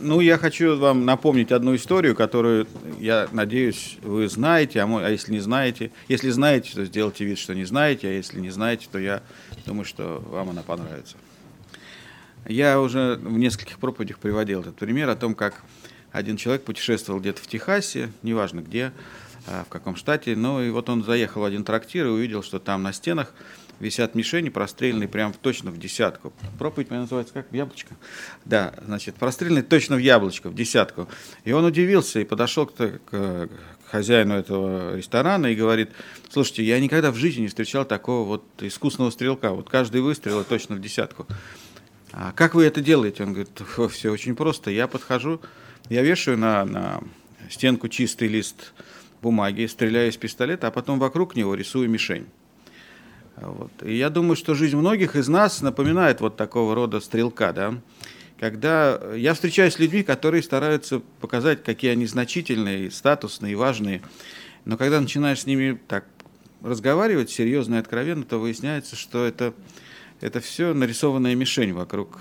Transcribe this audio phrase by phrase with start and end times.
[0.00, 2.66] Ну, я хочу вам напомнить одну историю, которую,
[2.98, 7.38] я надеюсь, вы знаете, а, мо- а если не знаете, если знаете, то сделайте вид,
[7.38, 9.22] что не знаете, а если не знаете, то я
[9.66, 11.16] думаю, что вам она понравится.
[12.48, 15.62] Я уже в нескольких проповедях приводил этот пример о том, как
[16.12, 18.92] один человек путешествовал где-то в Техасе, неважно где,
[19.46, 22.58] а, в каком штате, но и вот он заехал в один трактир и увидел, что
[22.58, 23.34] там на стенах
[23.80, 26.32] висят мишени, простреленные прям точно в десятку.
[26.58, 27.50] Проповедь моя называется как?
[27.50, 27.96] В яблочко?
[28.44, 31.08] Да, значит, простреленные точно в яблочко, в десятку.
[31.44, 33.48] И он удивился и подошел к, к
[33.90, 35.90] хозяину этого ресторана и говорит,
[36.28, 39.50] слушайте, я никогда в жизни не встречал такого вот искусного стрелка.
[39.50, 41.26] Вот каждый выстрел точно в десятку.
[42.12, 43.24] А как вы это делаете?
[43.24, 44.70] Он говорит, все очень просто.
[44.70, 45.40] Я подхожу,
[45.88, 47.00] я вешаю на, на
[47.48, 48.72] стенку чистый лист
[49.22, 52.26] бумаги, стреляю из пистолета, а потом вокруг него рисую мишень.
[53.40, 53.70] Вот.
[53.82, 57.74] И я думаю, что жизнь многих из нас напоминает вот такого рода стрелка, да,
[58.38, 64.02] когда я встречаюсь с людьми, которые стараются показать, какие они значительные, статусные, важные,
[64.64, 66.06] но когда начинаешь с ними так
[66.62, 69.52] разговаривать серьезно и откровенно, то выясняется, что это,
[70.20, 72.18] это все нарисованная мишень вокруг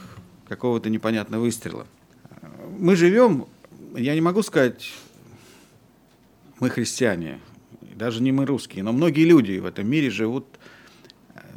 [0.47, 1.87] какого-то непонятного выстрела.
[2.77, 3.47] Мы живем,
[3.95, 4.91] я не могу сказать,
[6.59, 7.39] мы христиане,
[7.95, 10.45] даже не мы русские, но многие люди в этом мире живут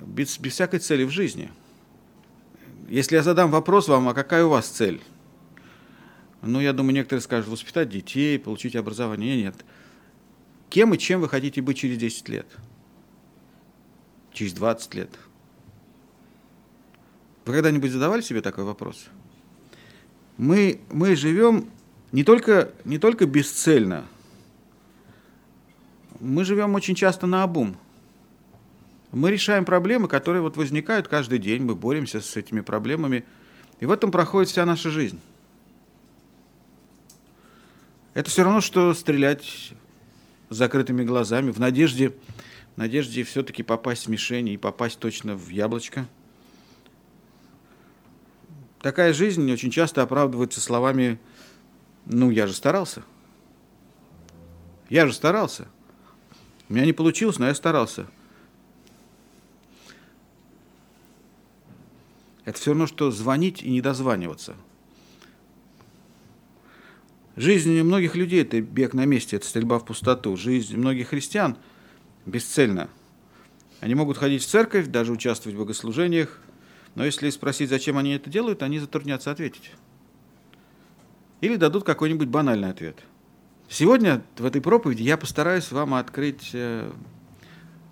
[0.06, 1.50] без, без всякой цели в жизни.
[2.88, 5.02] Если я задам вопрос вам, а какая у вас цель?
[6.42, 9.40] Ну, я думаю, некоторые скажут, воспитать детей, получить образование.
[9.40, 9.64] Нет.
[10.68, 12.46] Кем и чем вы хотите быть через 10 лет?
[14.32, 15.10] Через 20 лет?
[17.44, 19.06] Вы когда-нибудь задавали себе такой вопрос?
[20.36, 21.68] Мы, мы живем
[22.10, 24.04] не только, не только бесцельно,
[26.20, 27.76] мы живем очень часто на обум.
[29.12, 33.24] Мы решаем проблемы, которые вот возникают каждый день, мы боремся с этими проблемами,
[33.78, 35.20] и в этом проходит вся наша жизнь.
[38.14, 39.72] Это все равно, что стрелять
[40.48, 42.10] с закрытыми глазами, в надежде,
[42.74, 46.06] в надежде все-таки попасть в мишени и попасть точно в яблочко.
[48.80, 51.18] Такая жизнь очень часто оправдывается словами
[52.06, 53.02] «ну, я же старался».
[54.88, 55.68] Я же старался.
[56.68, 58.06] У меня не получилось, но я старался.
[62.44, 64.56] Это все равно, что звонить и не дозваниваться.
[67.36, 70.36] Жизнь многих людей– это бег на месте, это стрельба в пустоту.
[70.36, 71.56] Жизнь многих христиан
[72.26, 72.88] бесцельна.
[73.80, 76.40] Они могут ходить в церковь, даже участвовать в богослужениях,
[76.94, 79.72] но если спросить, зачем они это делают, они затруднятся ответить.
[81.40, 82.98] Или дадут какой-нибудь банальный ответ.
[83.68, 86.54] Сегодня в этой проповеди я постараюсь вам открыть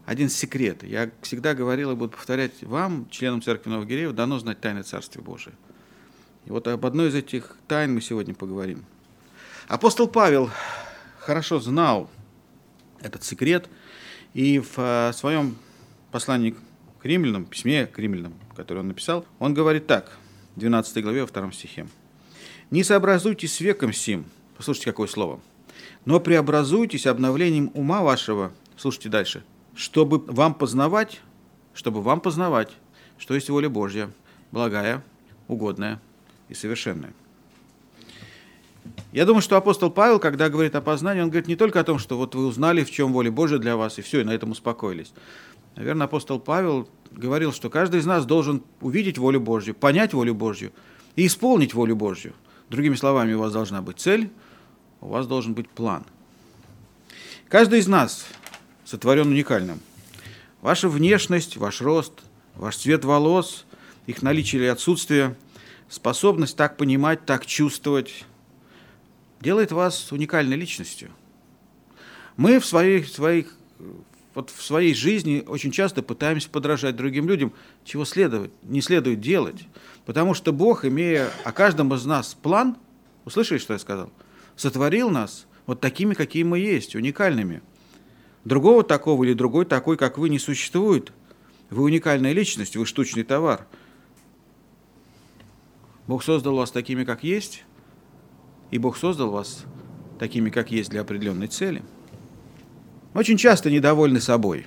[0.07, 0.83] один секрет.
[0.83, 5.23] Я всегда говорил и буду повторять вам, членам Церкви Нового Гиреева, дано знать тайны Царствия
[5.23, 5.55] Божия.
[6.47, 8.85] И вот об одной из этих тайн мы сегодня поговорим.
[9.69, 10.51] Апостол Павел
[11.19, 12.11] хорошо знал
[13.01, 13.69] этот секрет,
[14.35, 15.57] и в своем
[16.11, 16.57] послании
[17.01, 20.19] к римлянам, письме к римлянам, которое он написал, он говорит так,
[20.57, 21.87] в 12 главе, во втором стихе.
[22.71, 24.25] «Не сообразуйтесь с веком сим».
[24.57, 25.41] Послушайте, какое слово.
[26.05, 28.53] «Но преобразуйтесь обновлением ума вашего».
[28.77, 29.45] Слушайте дальше
[29.75, 31.21] чтобы вам познавать,
[31.75, 32.71] чтобы вам познавать,
[33.19, 34.11] что есть воля Божья,
[34.53, 35.03] благая,
[35.49, 36.01] угодная
[36.49, 37.13] и совершенная.
[39.13, 41.99] Я думаю, что апостол Павел, когда говорит о познании, он говорит не только о том,
[41.99, 44.53] что вот вы узнали, в чем воля Божья для вас, и все, и на этом
[44.53, 45.13] успокоились.
[45.77, 50.73] Наверное, апостол Павел говорил, что каждый из нас должен увидеть волю Божью, понять волю Божью
[51.17, 52.35] и исполнить волю Божью.
[52.69, 54.31] Другими словами, у вас должна быть цель,
[55.01, 56.05] у вас должен быть план.
[57.49, 58.27] Каждый из нас
[58.91, 59.79] сотворен уникальным.
[60.63, 62.13] Ваша внешность, ваш рост,
[62.57, 63.65] ваш цвет волос,
[64.09, 65.37] их наличие или отсутствие,
[65.89, 68.25] способность так понимать, так чувствовать,
[69.41, 71.11] делает вас уникальной личностью.
[72.37, 73.55] Мы в своих, своих,
[74.35, 77.53] вот в своей жизни очень часто пытаемся подражать другим людям,
[77.85, 79.69] чего следовать, не следует делать.
[80.05, 82.77] Потому что Бог, имея о каждом из нас план,
[83.25, 84.11] услышали, что я сказал,
[84.57, 87.63] сотворил нас вот такими, какие мы есть, уникальными–
[88.45, 91.13] Другого такого или другой такой, как вы, не существует.
[91.69, 93.67] Вы уникальная личность, вы штучный товар.
[96.07, 97.65] Бог создал вас такими, как есть,
[98.71, 99.65] и Бог создал вас
[100.19, 101.83] такими, как есть, для определенной цели.
[103.15, 104.67] очень часто недовольны собой.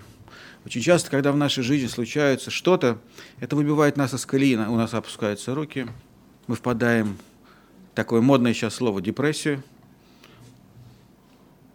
[0.66, 2.98] Очень часто, когда в нашей жизни случается что-то,
[3.42, 5.88] это выбивает нас из колеи, у нас опускаются руки,
[6.48, 7.18] мы впадаем
[7.92, 9.64] в такое модное сейчас слово депрессию–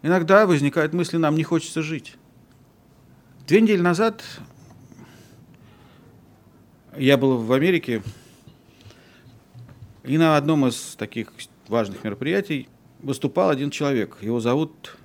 [0.02, 2.14] Иногда возникают мысли, нам не хочется жить.
[3.46, 4.22] Две недели назад
[6.96, 8.02] я был в Америке,
[10.04, 11.32] и на одном из таких
[11.66, 12.68] важных мероприятий
[13.00, 14.18] выступал один человек.
[14.20, 14.96] Его зовут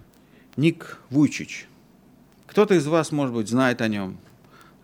[0.56, 1.68] Ник Вуйчич.
[2.46, 4.18] Кто-то из вас, может быть, знает о нем.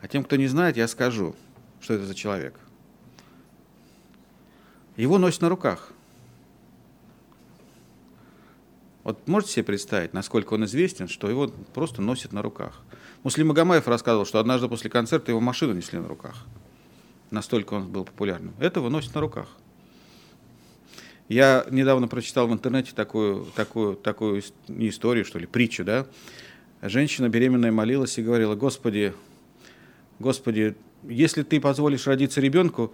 [0.01, 1.35] А тем, кто не знает, я скажу,
[1.81, 2.59] что это за человек.
[4.97, 5.93] Его носят на руках.
[9.09, 12.79] Вот можете себе представить, насколько он известен, что его просто носят на руках.
[13.23, 16.45] Муслим Магомаев рассказывал, что однажды после концерта его машину несли на руках.
[17.31, 18.53] Настолько он был популярным.
[18.59, 19.47] Этого носят на руках.
[21.27, 26.05] Я недавно прочитал в интернете такую, такую, такую историю, что ли, притчу, да.
[26.83, 29.15] Женщина беременная молилась и говорила, Господи,
[30.19, 32.93] Господи, если ты позволишь родиться ребенку,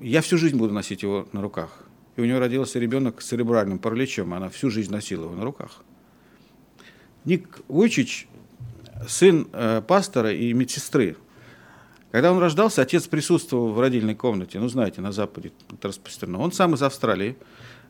[0.00, 1.85] я всю жизнь буду носить его на руках.
[2.16, 5.82] И у нее родился ребенок с церебральным параличом, она всю жизнь носила его на руках.
[7.24, 8.26] Ник Вуйчич,
[9.06, 11.16] сын э, пастора и медсестры,
[12.10, 16.38] когда он рождался, отец присутствовал в родильной комнате, ну, знаете, на Западе это распространено.
[16.38, 17.36] Он сам из Австралии,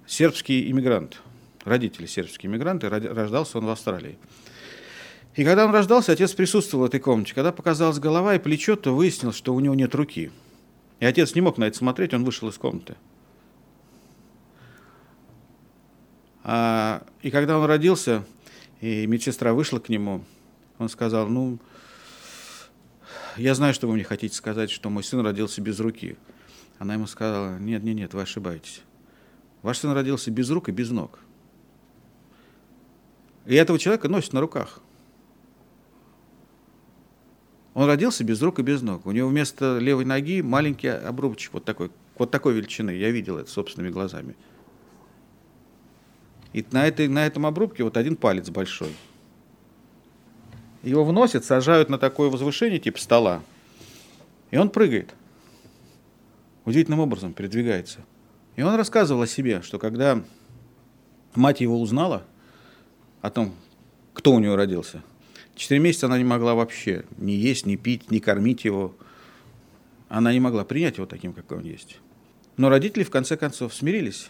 [0.06, 1.20] сербский иммигрант,
[1.64, 4.19] родители сербские иммигранты, рождался он в Австралии.
[5.37, 7.34] И когда он рождался, отец присутствовал в этой комнате.
[7.34, 10.32] Когда показалась голова и плечо, то выяснилось, что у него нет руки.
[10.99, 12.94] И отец не мог на это смотреть, он вышел из комнаты.
[12.94, 12.96] А,
[16.46, 18.25] и когда он родился,
[18.81, 20.25] и медсестра вышла к нему,
[20.78, 21.58] он сказал, ну,
[23.37, 26.16] я знаю, что вы мне хотите сказать, что мой сын родился без руки.
[26.78, 28.82] Она ему сказала, нет, нет, нет, вы ошибаетесь.
[29.62, 31.19] Ваш сын родился без рук и без ног.
[33.46, 34.81] И этого человека носят на руках.
[37.75, 39.04] Он родился без рук и без ног.
[39.04, 42.90] У него вместо левой ноги маленький обрубочек вот такой, вот такой величины.
[42.90, 44.37] Я видел это собственными глазами.
[46.56, 48.91] И на, этой, на этом обрубке вот один палец большой–
[50.87, 53.43] его вносят, сажают на такое возвышение, типа стола,
[54.53, 55.14] и он прыгает.
[56.64, 58.00] Удивительным образом передвигается.
[58.55, 60.23] И он рассказывал о себе, что когда
[61.35, 62.25] мать его узнала
[63.20, 63.55] о том,
[64.14, 65.03] кто у него родился,
[65.56, 68.94] четыре месяца она не могла вообще ни есть, ни пить, ни кормить его.
[70.08, 71.99] Она не могла принять его таким, какой он есть.
[72.56, 74.29] Но родители, в конце концов, смирились.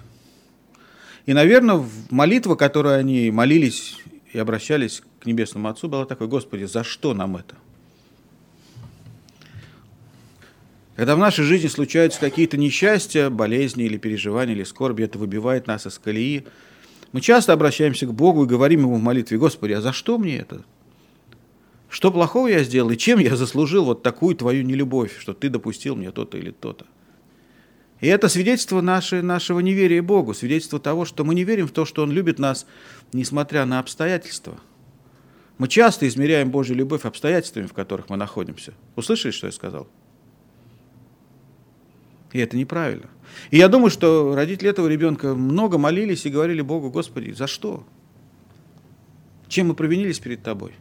[1.26, 3.99] И, наверное, молитва, которую они молились
[4.32, 7.56] и обращались к Небесному Отцу, была такой, Господи, за что нам это?
[10.94, 15.87] Когда в нашей жизни случаются какие-то несчастья, болезни или переживания, или скорби, это выбивает нас
[15.87, 16.46] из колеи.
[17.12, 20.38] Мы часто обращаемся к Богу и говорим Ему в молитве, Господи, а за что мне
[20.38, 20.64] это?
[21.90, 25.96] Что плохого я сделал, и чем я заслужил вот такую Твою нелюбовь, что Ты допустил
[25.96, 26.87] мне то-то или то-то?
[28.00, 31.84] И это свидетельство наше, нашего неверия Богу, свидетельство того, что мы не верим в то,
[31.84, 32.66] что Он любит нас,
[33.12, 34.58] несмотря на обстоятельства.
[35.56, 38.75] Мы часто измеряем Божью любовь обстоятельствами, в которых мы находимся.
[38.94, 39.88] Услышали, что я сказал?
[42.32, 43.08] И это неправильно.
[43.50, 47.87] И я думаю, что родители этого ребенка много молились и говорили Богу, Господи, за что?
[49.49, 50.75] Чем мы провинились перед Тобой?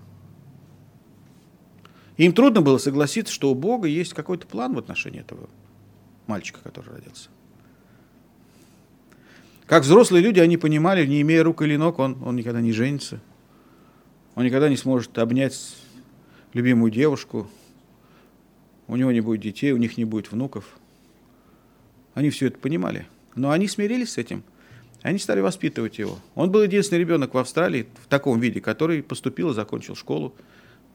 [2.18, 5.48] И им трудно было согласиться, что у Бога есть какой-то план в отношении этого
[6.28, 7.30] мальчика, который родился.
[9.66, 13.20] Как взрослые люди, они понимали, не имея рук или ног, он, он никогда не женится.
[14.36, 15.76] Он никогда не сможет обнять
[16.54, 17.50] любимую девушку.
[18.88, 20.78] У него не будет детей, у них не будет внуков.
[22.14, 23.08] Они все это понимали.
[23.34, 24.44] Но они смирились с этим.
[25.02, 26.20] Они стали воспитывать его.
[26.36, 30.36] Он был единственный ребенок в Австралии в таком виде, который поступил и закончил школу,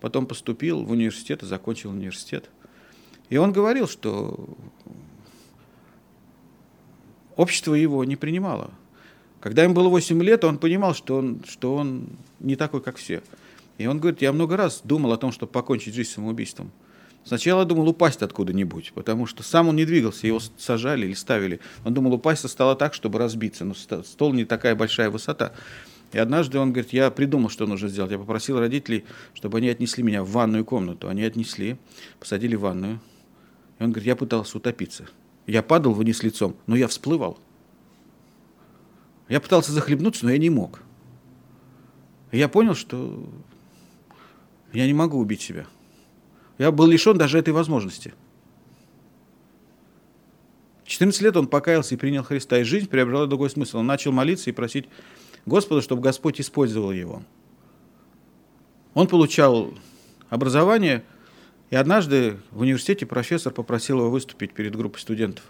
[0.00, 2.50] потом поступил в университет и закончил университет.
[3.28, 4.56] И он говорил, что
[7.40, 8.70] общество его не принимало.
[9.40, 13.22] Когда ему было 8 лет, он понимал, что он, что он не такой, как все.
[13.78, 16.70] И он говорит, я много раз думал о том, чтобы покончить жизнь самоубийством.
[17.24, 21.60] Сначала думал упасть откуда-нибудь, потому что сам он не двигался, его сажали или ставили.
[21.84, 25.52] Он думал упасть стало так, чтобы разбиться, но стол не такая большая высота.
[26.12, 28.10] И однажды он говорит, я придумал, что нужно сделать.
[28.10, 31.08] Я попросил родителей, чтобы они отнесли меня в ванную комнату.
[31.08, 31.78] Они отнесли,
[32.18, 33.00] посадили в ванную.
[33.78, 35.06] И он говорит, я пытался утопиться.
[35.50, 37.36] Я падал вниз лицом, но я всплывал.
[39.28, 40.80] Я пытался захлебнуться, но я не мог.
[42.30, 43.28] Я понял, что
[44.72, 45.66] я не могу убить себя.
[46.58, 48.14] Я был лишен даже этой возможности.
[50.84, 53.78] 14 лет он покаялся и принял Христа, и жизнь приобрела другой смысл.
[53.78, 54.88] Он начал молиться и просить
[55.46, 57.24] Господа, чтобы Господь использовал его.
[58.94, 59.74] Он получал
[60.28, 61.02] образование,
[61.70, 65.44] и однажды в университете профессор попросил его выступить перед группой студентов.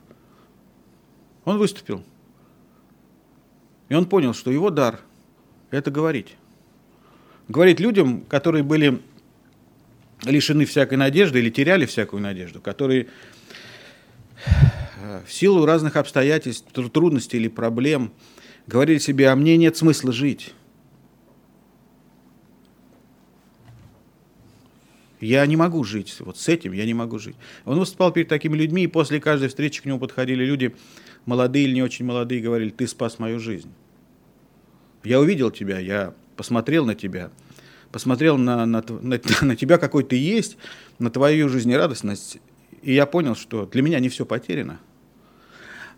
[1.45, 2.05] Он выступил.
[3.89, 5.01] И он понял, что его дар–
[5.71, 6.37] это говорить.
[7.49, 9.01] Говорить людям, которые были
[10.25, 13.09] лишены всякой надежды или теряли всякую надежду, которые
[14.45, 18.13] э, в силу разных обстоятельств, трудностей или проблем
[18.67, 20.53] говорили себе, а мне нет смысла жить.
[25.21, 27.37] Я не могу жить, вот с этим я не могу жить.
[27.67, 30.75] Он выступал перед такими людьми, и после каждой встречи к нему подходили люди,
[31.27, 33.71] молодые или не очень молодые, и говорили, ты спас мою жизнь.
[35.05, 37.31] Я увидел тебя, я посмотрел на тебя,
[37.93, 40.57] посмотрел на, на, на, на тебя, какой ты есть,
[40.99, 42.39] на твою жизнерадостность,
[42.81, 44.81] и я понял, что для меня не все потеряно.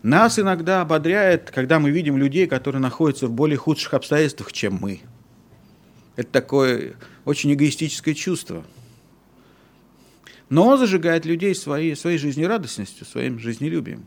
[0.01, 4.99] Нас иногда ободряет, когда мы видим людей, которые находятся в более худших обстоятельствах, чем мы.
[6.17, 8.65] Это такое очень эгоистическое чувство–
[10.53, 14.05] но он зажигает людей своей, своей жизнерадостностью, своим жизнелюбием.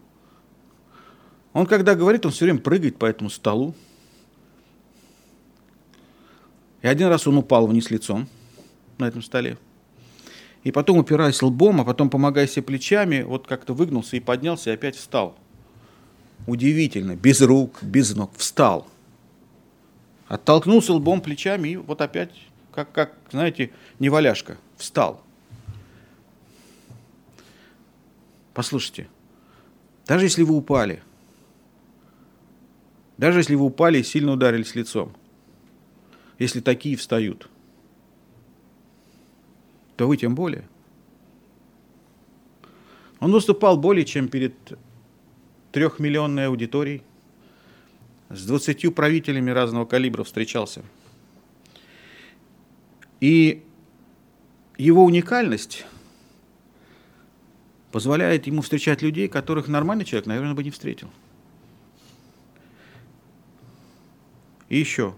[1.52, 3.74] Он, когда говорит, он все время прыгает по этому столу.
[6.82, 8.28] И один раз он упал вниз лицом
[8.98, 9.58] на этом столе.
[10.62, 14.74] И потом, упираясь лбом, а потом, помогая себе плечами, вот как-то выгнулся и поднялся, и
[14.74, 15.36] опять встал.
[16.46, 18.86] Удивительно, без рук, без ног, встал.
[20.28, 22.30] Оттолкнулся лбом, плечами, и вот опять,
[22.72, 25.25] как, как знаете, неваляшка, встал.
[28.56, 29.06] Послушайте,
[30.06, 31.02] даже если вы упали,
[33.18, 35.14] даже если вы упали и сильно ударились лицом,
[36.38, 37.50] если такие встают,
[39.98, 40.66] то вы тем более.
[43.20, 44.54] Он выступал более чем перед
[45.72, 47.02] трехмиллионной аудиторией,
[48.30, 50.82] с двадцатью правителями разного калибра встречался.
[53.20, 53.62] И
[54.78, 55.84] его уникальность
[57.96, 61.10] позволяет ему встречать людей, которых нормальный человек, наверное, бы не встретил.
[64.68, 65.14] И еще.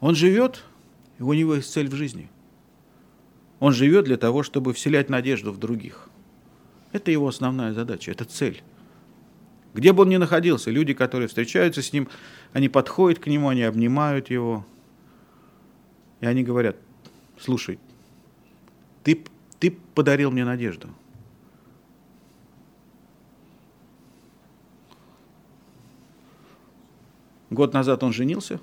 [0.00, 0.64] Он живет,
[1.20, 2.28] и у него есть цель в жизни.
[3.60, 6.08] Он живет для того, чтобы вселять надежду в других.
[6.90, 8.64] Это его основная задача, это цель.
[9.72, 12.08] Где бы он ни находился, люди, которые встречаются с ним,
[12.52, 14.66] они подходят к нему, они обнимают его,
[16.20, 16.74] и они говорят,
[17.38, 17.78] слушай,
[19.04, 19.24] ты,
[19.60, 20.88] ты подарил мне надежду–
[27.52, 28.60] Год назад он женился.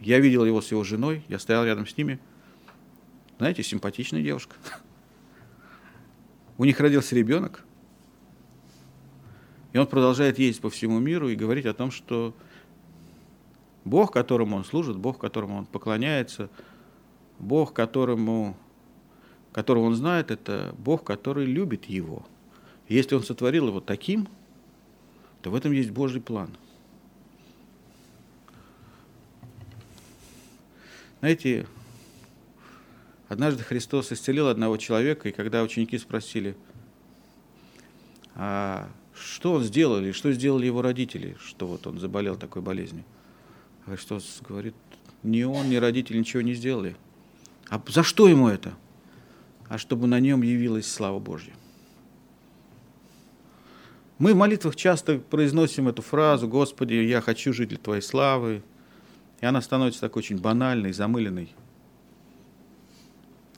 [0.00, 2.18] Я видел его с его женой, я стоял рядом с ними.
[3.36, 4.56] Знаете, симпатичная девушка.
[6.56, 7.62] У них родился ребенок.
[9.74, 12.34] И он продолжает ездить по всему миру и говорить о том, что
[13.84, 16.48] Бог, которому он служит, Бог, которому он поклоняется,
[17.38, 18.56] Бог, которому,
[19.52, 22.24] которого он знает, это Бог, который любит его.
[22.88, 24.28] И если он сотворил его таким,
[25.42, 26.48] то в этом есть Божий план–
[31.24, 31.66] Знаете,
[33.30, 36.54] однажды Христос исцелил одного человека, и когда ученики спросили,
[38.34, 43.04] а что он сделал, или что сделали его родители, что вот он заболел такой болезнью.
[43.86, 44.74] Христос говорит,
[45.22, 46.94] ни он, ни родители ничего не сделали.
[47.70, 48.74] А за что ему это?
[49.70, 51.54] А чтобы на нем явилась слава Божья.
[54.18, 58.62] Мы в молитвах часто произносим эту фразу «Господи, я хочу жить для Твоей славы»,
[59.44, 61.50] и она становится такой очень банальной, замыленной.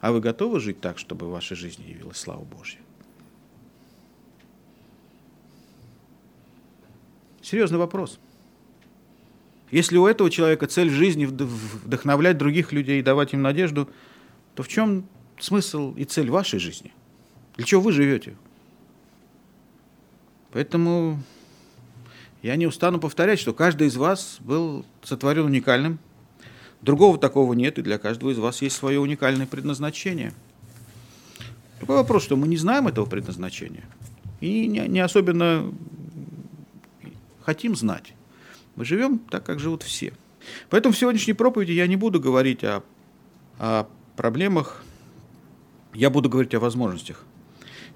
[0.00, 2.80] А вы готовы жить так, чтобы в вашей жизни явилась слава Божья?
[7.40, 8.18] Серьезный вопрос.
[9.70, 13.88] Если у этого человека цель жизни вдохновлять других людей, давать им надежду,
[14.56, 15.06] то в чем
[15.38, 16.92] смысл и цель вашей жизни?
[17.54, 18.36] Для чего вы живете?
[20.50, 21.22] Поэтому
[22.46, 25.98] я не устану повторять, что каждый из вас был сотворен уникальным.
[26.80, 30.32] Другого такого нет, и для каждого из вас есть свое уникальное предназначение.
[31.80, 33.82] Такой вопрос, что мы не знаем этого предназначения
[34.40, 35.72] и не, не особенно
[37.42, 38.14] хотим знать.
[38.76, 40.12] Мы живем так, как живут все.
[40.70, 42.84] Поэтому в сегодняшней проповеди я не буду говорить о,
[43.58, 44.84] о проблемах,
[45.94, 47.24] я буду говорить о возможностях.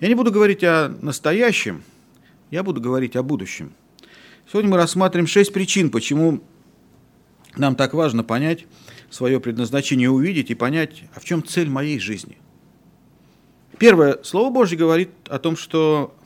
[0.00, 1.84] Я не буду говорить о настоящем,
[2.50, 3.74] я буду говорить о будущем.
[4.50, 6.42] Сегодня мы рассмотрим шесть причин, почему
[7.54, 8.66] нам так важно понять
[9.08, 12.36] свое предназначение, увидеть и понять, а в чем цель моей жизни.
[13.78, 14.18] Первое.
[14.24, 16.16] Слово Божье говорит о том, что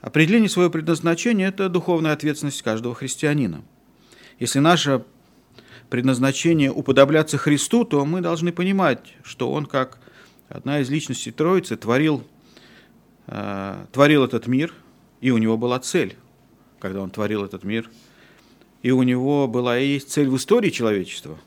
[0.00, 3.64] определение своего предназначения– это духовная ответственность каждого христианина.
[4.38, 5.04] Если наше
[5.90, 9.98] предназначение уподобляться Христу, то мы должны понимать, что Он, как
[10.48, 12.24] одна из личностей Троицы, творил,
[13.26, 14.72] э, творил этот мир,
[15.20, 16.16] и у него была цель
[16.78, 17.90] когда он творил этот мир.
[18.82, 21.38] И у него была и есть цель в истории человечества.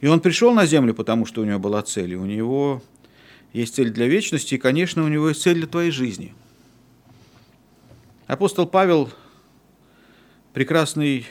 [0.00, 2.12] И он пришел на землю, потому что у него была цель.
[2.12, 2.82] И у него
[3.52, 6.34] есть цель для вечности, и, конечно, у него есть цель для твоей жизни.
[8.26, 9.10] Апостол Павел
[10.52, 11.26] прекрасный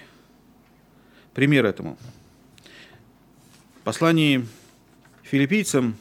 [1.33, 1.97] пример этому.
[3.79, 4.47] В послании
[5.23, 5.95] филиппийцам,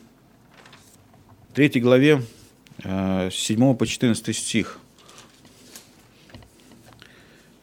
[1.54, 2.22] 3 главе,
[2.84, 4.78] э, с 7 по 14 стих,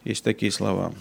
[0.08, 0.92] есть такие слова.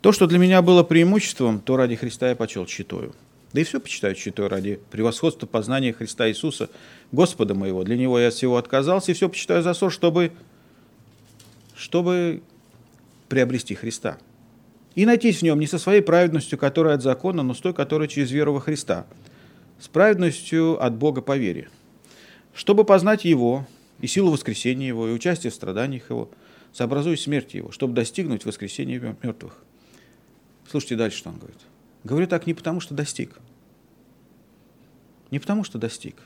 [0.00, 3.14] То, что для меня было преимуществом, то ради Христа я почел читаю.
[3.52, 6.68] Да и все почитаю читаю ради превосходства познания Христа Иисуса,
[7.10, 7.84] Господа моего.
[7.84, 10.32] Для Него я от всего отказался, и все почитаю за ссор, чтобы,
[11.74, 12.42] чтобы
[13.28, 14.18] приобрести Христа.
[14.94, 18.06] И найтись в нем не со своей праведностью, которая от закона, но с той, которая
[18.06, 19.06] через веру во Христа,
[19.80, 21.68] с праведностью от Бога по вере,
[22.54, 23.66] чтобы познать Его
[24.00, 26.30] и силу воскресения Его, и участие в страданиях Его,
[26.72, 29.58] сообразуя смерть Его, чтобы достигнуть воскресения мертвых.
[30.70, 31.58] Слушайте дальше, что он говорит.
[32.04, 33.38] Говорю так не потому, что достиг.
[35.30, 36.16] Не потому, что достиг.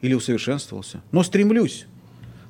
[0.00, 1.02] Или усовершенствовался.
[1.12, 1.86] Но стремлюсь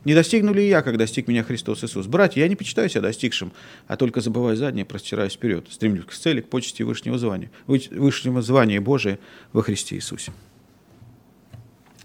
[0.05, 2.07] не достигну ли я, как достиг меня Христос Иисус?
[2.07, 3.52] Братья, я не почитаю себя достигшим,
[3.87, 8.81] а только забывая заднее, простираюсь вперед, стремлюсь к цели, к почести высшего звания, высшего звания
[8.81, 9.19] Божия
[9.52, 10.33] во Христе Иисусе.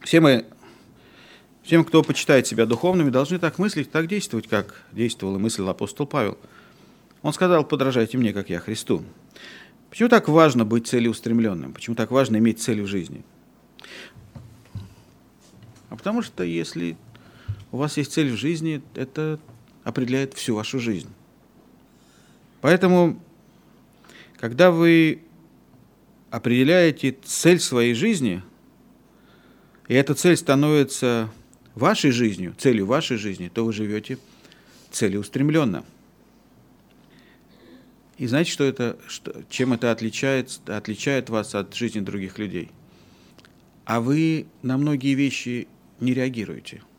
[0.06, 0.46] Все мы,
[1.64, 6.06] всем, кто почитает себя духовными, должны так мыслить, так действовать, как действовал и мыслил апостол
[6.06, 6.38] Павел.
[7.24, 9.04] Он сказал, подражайте мне, как я Христу.
[9.90, 11.74] Почему так важно быть целеустремленным?
[11.74, 13.24] Почему так важно иметь цель в жизни?
[15.90, 16.98] А потому что если
[17.72, 19.40] у вас есть цель в жизни, это
[19.84, 21.10] определяет всю вашу жизнь.
[22.62, 23.20] Поэтому,
[24.38, 25.24] когда вы
[26.30, 28.44] определяете цель своей жизни,
[29.88, 31.30] и эта цель становится
[31.76, 34.18] вашей жизнью, целью вашей жизни, то вы живете
[34.92, 35.86] целеустремленно.
[38.18, 42.72] И знаете, что это, что, чем это отличает, отличает вас от жизни других людей?
[43.84, 45.68] А вы на многие вещи
[46.00, 46.82] не реагируете–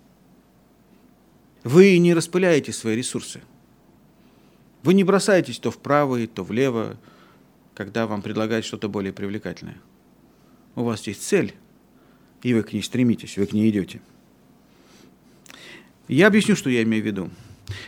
[1.67, 3.41] вы не распыляете свои ресурсы.
[4.84, 6.97] Вы не бросаетесь то вправо, то влево,
[7.75, 9.76] когда вам предлагают что-то более привлекательное.
[10.76, 11.56] У вас есть цель,
[12.43, 14.01] и вы к ней стремитесь, вы к ней идете.
[16.09, 17.31] Я объясню, что я имею в виду.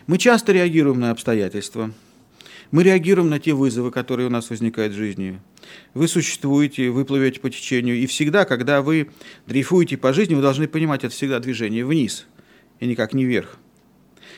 [0.06, 1.92] Мы часто реагируем на обстоятельства,
[2.70, 5.40] мы реагируем на те вызовы, которые у нас возникают в жизни.
[5.94, 9.10] Вы существуете, вы плывете по течению, и всегда, когда вы
[9.46, 12.26] дрейфуете по жизни, вы должны понимать, это всегда движение вниз,
[12.80, 13.56] и никак не вверх.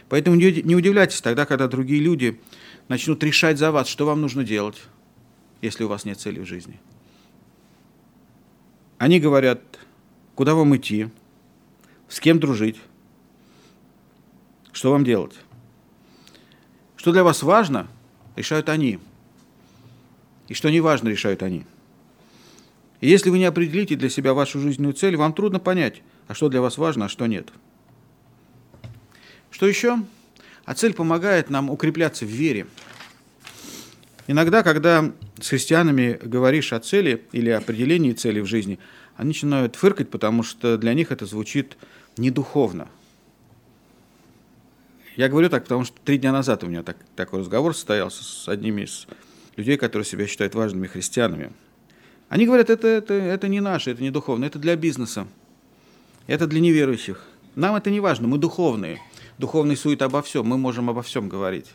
[0.09, 2.39] Поэтому не удивляйтесь тогда, когда другие люди
[2.89, 4.77] начнут решать за вас, что вам нужно делать,
[5.63, 6.81] если у вас нет цели в жизни.
[8.99, 9.61] Они говорят,
[10.41, 11.11] куда вам идти,
[12.09, 12.77] с кем дружить,
[14.73, 15.35] что вам делать.
[16.97, 17.89] Что для вас важно,
[18.37, 19.01] решают они.
[20.49, 21.67] И что не важно, решают они.
[23.03, 26.49] И если вы не определите для себя вашу жизненную цель, вам трудно понять, а что
[26.49, 27.51] для вас важно, а что нет.
[29.51, 29.99] Что еще?
[30.65, 32.67] А цель помогает нам укрепляться в вере.
[34.27, 38.79] Иногда, когда с христианами говоришь о цели или определении цели в жизни,
[39.21, 41.77] они начинают фыркать, потому что для них это звучит
[42.17, 42.89] недуховно.
[45.17, 48.49] Я говорю так, потому что три дня назад у меня так, такой разговор состоялся с
[48.49, 49.07] одними из
[49.57, 51.53] людей, которые себя считают важными христианами.
[52.29, 55.27] Они говорят, это, это, это не наше, это не духовно, это для бизнеса,
[56.27, 57.23] это для неверующих.
[57.57, 59.01] Нам это не важно, мы духовные–
[59.41, 61.73] духовный сует обо всем, мы можем обо всем говорить.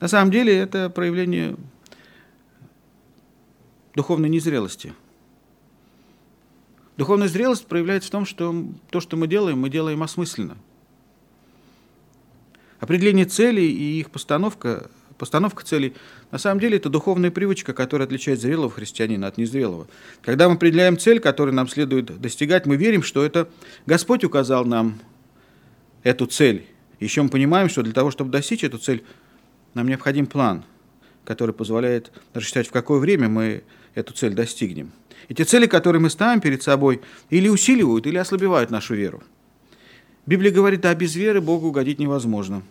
[0.00, 1.56] На самом деле это проявление
[3.94, 4.92] духовной незрелости.
[7.02, 10.56] Духовная зрелость проявляется в том, что то, что мы делаем, мы делаем осмысленно.
[12.78, 14.88] Определение целей и их постановка,
[15.18, 15.94] постановка целей,
[16.30, 19.88] на самом деле это духовная привычка, которая отличает зрелого христианина от незрелого.
[20.20, 23.48] Когда мы определяем цель, которую нам следует достигать, мы верим, что это
[23.84, 25.00] Господь указал нам
[26.04, 26.68] эту цель.
[27.00, 29.02] Еще мы понимаем, что для того, чтобы достичь эту цель,
[29.74, 30.62] нам необходим план,
[31.24, 33.64] который позволяет рассчитать, в какое время мы
[33.96, 34.92] эту цель достигнем.
[35.28, 39.22] Эти цели, которые мы ставим перед собой, или усиливают, или ослабевают нашу веру.
[40.26, 42.62] Библия говорит, а без веры Богу угодить невозможно.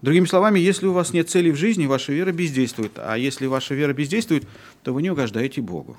[0.00, 2.92] Другими словами, если у вас нет цели в жизни, ваша вера бездействует.
[2.96, 4.44] А если ваша вера бездействует,
[4.82, 5.96] то вы не угождаете Богу.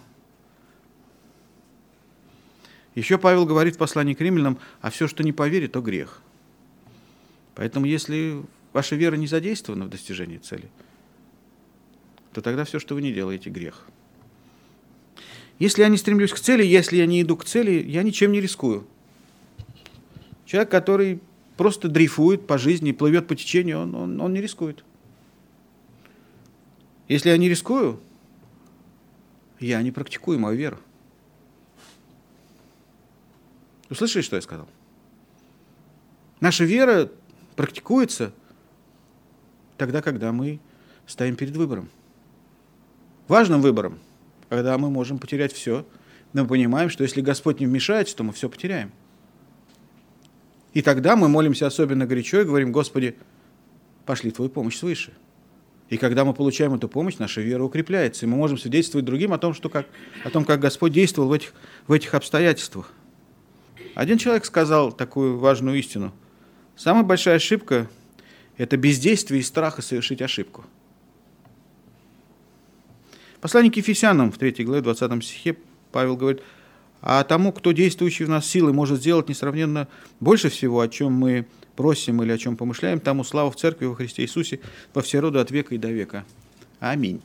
[2.96, 6.22] Еще Павел говорит в послании к римлянам, а все, что не поверит, то грех–
[7.56, 10.70] Поэтому если ваша вера не задействована в достижении цели,
[12.32, 13.86] то тогда все, что вы не делаете, грех.
[15.64, 18.42] Если я не стремлюсь к цели, если я не иду к цели, я ничем не
[18.42, 18.86] рискую.
[20.46, 21.22] Человек, который
[21.56, 24.84] просто дрейфует по жизни, плывет по течению, он, он, он не рискует.
[27.08, 28.02] Если я не рискую,
[29.62, 30.80] я не практикую мою веру.
[33.88, 34.68] Вы слышали, что я сказал?
[36.42, 37.10] Наша вера
[37.56, 38.34] практикуется
[39.78, 40.60] тогда, когда мы
[41.08, 41.88] стоим перед выбором.
[43.30, 43.98] Важным выбором,
[44.54, 45.84] когда мы можем потерять все,
[46.32, 48.92] но мы понимаем, что если Господь не вмешается, то мы все потеряем.
[50.76, 53.16] И тогда мы молимся особенно горячо и говорим, Господи,
[54.06, 55.12] пошли Твою помощь свыше.
[55.90, 59.40] И когда мы получаем эту помощь, наша вера укрепляется, и мы можем свидетельствовать другим о
[59.40, 59.88] том, что как,
[60.24, 61.52] о том, как Господь действовал в этих,
[61.88, 62.94] в этих обстоятельствах.
[63.96, 66.14] Один человек сказал такую важную истину.
[66.76, 67.90] Самая большая ошибка–
[68.58, 70.64] это бездействие и страха совершить ошибку.
[73.44, 75.56] Послание к Ефесянам в 3 главе 20 стихе
[75.92, 76.42] Павел говорит–
[77.06, 79.90] а тому, кто действующий в нас силой может сделать несравненно
[80.22, 83.96] больше всего, о чем мы просим или о чем помышляем, тому слава в Церкви во
[83.96, 84.62] Христе Иисусе
[84.94, 86.24] во все роды от века и до века.
[86.80, 87.22] Аминь.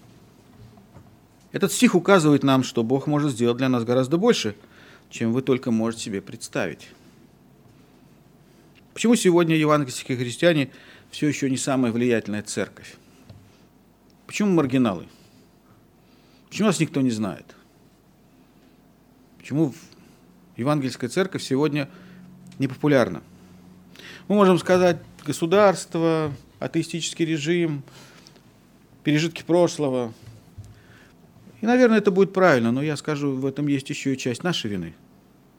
[1.53, 4.57] Этот стих указывает нам, что Бог может сделать для нас гораздо больше,
[5.11, 6.89] чем вы только можете себе представить.
[8.95, 10.71] Почему сегодня евангельские христиане
[11.13, 12.97] все еще не самая влиятельная церковь?
[14.27, 15.07] Почему маргиналы?
[16.49, 17.55] Почему нас никто не знает?
[19.39, 19.75] Почему
[20.57, 21.89] евангельская церковь сегодня
[22.59, 23.23] не популярна?
[24.29, 27.83] Мы можем сказать государство, атеистический режим,
[29.05, 30.13] пережитки прошлого.
[31.61, 34.71] И, наверное, это будет правильно, но я скажу, в этом есть еще и часть нашей
[34.71, 34.95] вины.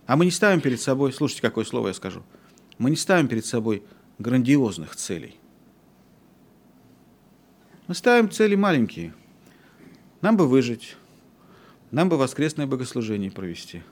[0.06, 2.23] А мы не ставим перед собой, слушайте, какое слово я скажу,
[2.78, 3.84] мы не ставим перед собой
[4.17, 5.36] грандиозных целей.
[7.88, 9.13] Мы ставим цели маленькие.
[10.21, 10.97] Нам бы выжить,
[11.91, 13.84] нам бы воскресное богослужение провести.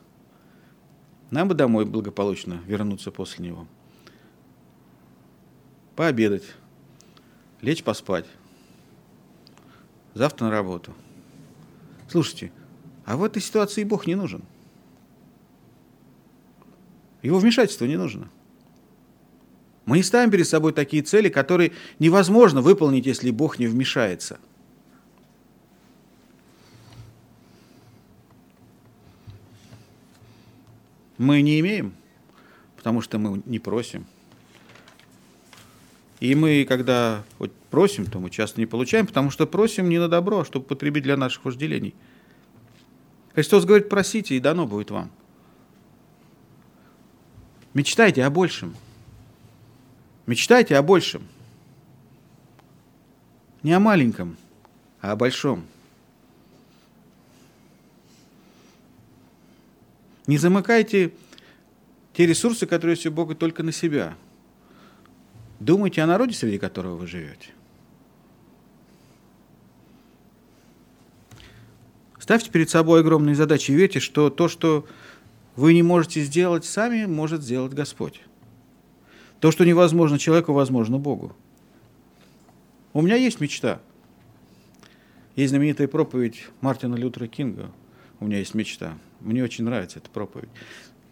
[1.31, 3.67] Нам бы домой благополучно вернуться после него.
[5.95, 6.43] Пообедать,
[7.61, 8.25] лечь поспать.
[10.13, 10.93] Завтра на работу.
[12.09, 12.51] Слушайте,
[13.05, 14.43] а в этой ситуации Бог не нужен.
[17.21, 18.29] Его вмешательство не нужно.
[19.85, 24.39] Мы не ставим перед собой такие цели, которые невозможно выполнить, если Бог не вмешается–
[31.17, 31.93] мы не имеем,
[32.75, 34.05] потому что мы не просим.
[36.19, 37.23] И мы, когда
[37.69, 41.03] просим, то мы часто не получаем, потому что просим не на добро, а чтобы потребить
[41.03, 41.93] для наших вожделений.
[43.35, 45.11] Христос говорит, просите, и дано будет вам.
[47.73, 48.75] Мечтайте о большем.
[50.25, 51.21] Мечтайте о большем.
[53.61, 54.37] Не о маленьком,
[55.01, 55.65] а о большом.
[60.27, 61.13] Не замыкайте
[62.13, 64.15] те ресурсы, которые есть у Бога, только на себя.
[65.59, 67.49] Думайте о народе, среди которого вы живете.
[72.19, 74.85] Ставьте перед собой огромные задачи и верьте, что то, что
[75.55, 78.21] вы не можете сделать сами, может сделать Господь.
[79.39, 81.35] То, что невозможно человеку, возможно Богу.
[82.91, 83.79] У меня есть мечта.
[85.35, 87.71] Есть знаменитая проповедь Мартина Лютера Кинга.
[88.19, 88.97] У меня есть мечта.
[89.19, 90.49] Мне очень нравится эта проповедь.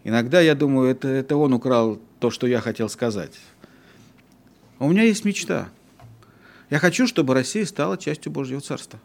[0.04, 3.32] Иногда я думаю, это, это он украл то, что я хотел сказать.
[4.78, 5.68] У меня есть мечта.
[6.70, 9.00] Я хочу, чтобы Россия стала частью Божьего Царства.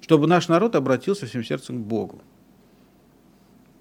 [0.00, 2.20] Чтобы наш народ обратился всем сердцем к Богу.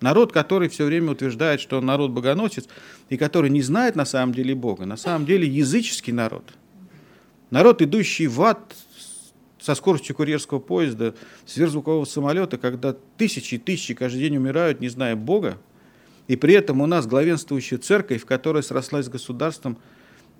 [0.01, 2.67] Народ, который все время утверждает, что он народ богоносец,
[3.09, 6.53] и который не знает на самом деле Бога, на самом деле языческий народ.
[7.51, 8.75] Народ, идущий в ад
[9.61, 11.13] со скоростью курьерского поезда,
[11.45, 15.59] сверхзвукового самолета, когда тысячи и тысячи каждый день умирают, не зная Бога,
[16.27, 19.77] и при этом у нас главенствующая церковь, которая срослась с государством,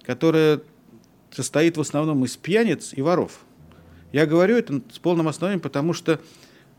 [0.03, 0.61] которая
[1.29, 3.41] состоит в основном из пьяниц и воров.
[4.11, 6.19] Я говорю это с полным основанием, потому что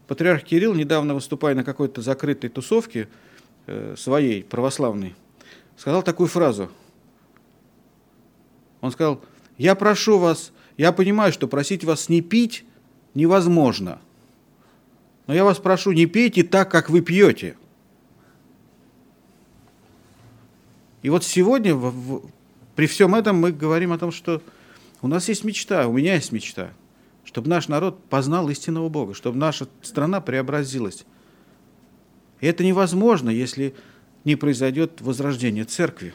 [0.09, 3.09] патриарх Кирилл, недавно выступая на какой-то закрытой тусовке
[3.67, 5.15] э, своей, православной,
[5.77, 6.71] сказал такую фразу.
[8.81, 9.23] Он сказал,
[9.59, 12.65] я прошу вас я понимаю, что просить вас не пить
[13.15, 14.01] невозможно.
[15.27, 17.57] Но я вас прошу, не пейте так, как вы пьете.
[21.03, 22.31] И вот сегодня в, в,
[22.75, 24.43] при всем этом мы говорим о том, что
[25.01, 26.71] у нас есть мечта, у меня есть мечта,
[27.25, 31.05] чтобы наш народ познал истинного Бога, чтобы наша страна преобразилась.
[32.41, 33.75] И это невозможно, если
[34.25, 36.15] не произойдет возрождение церкви.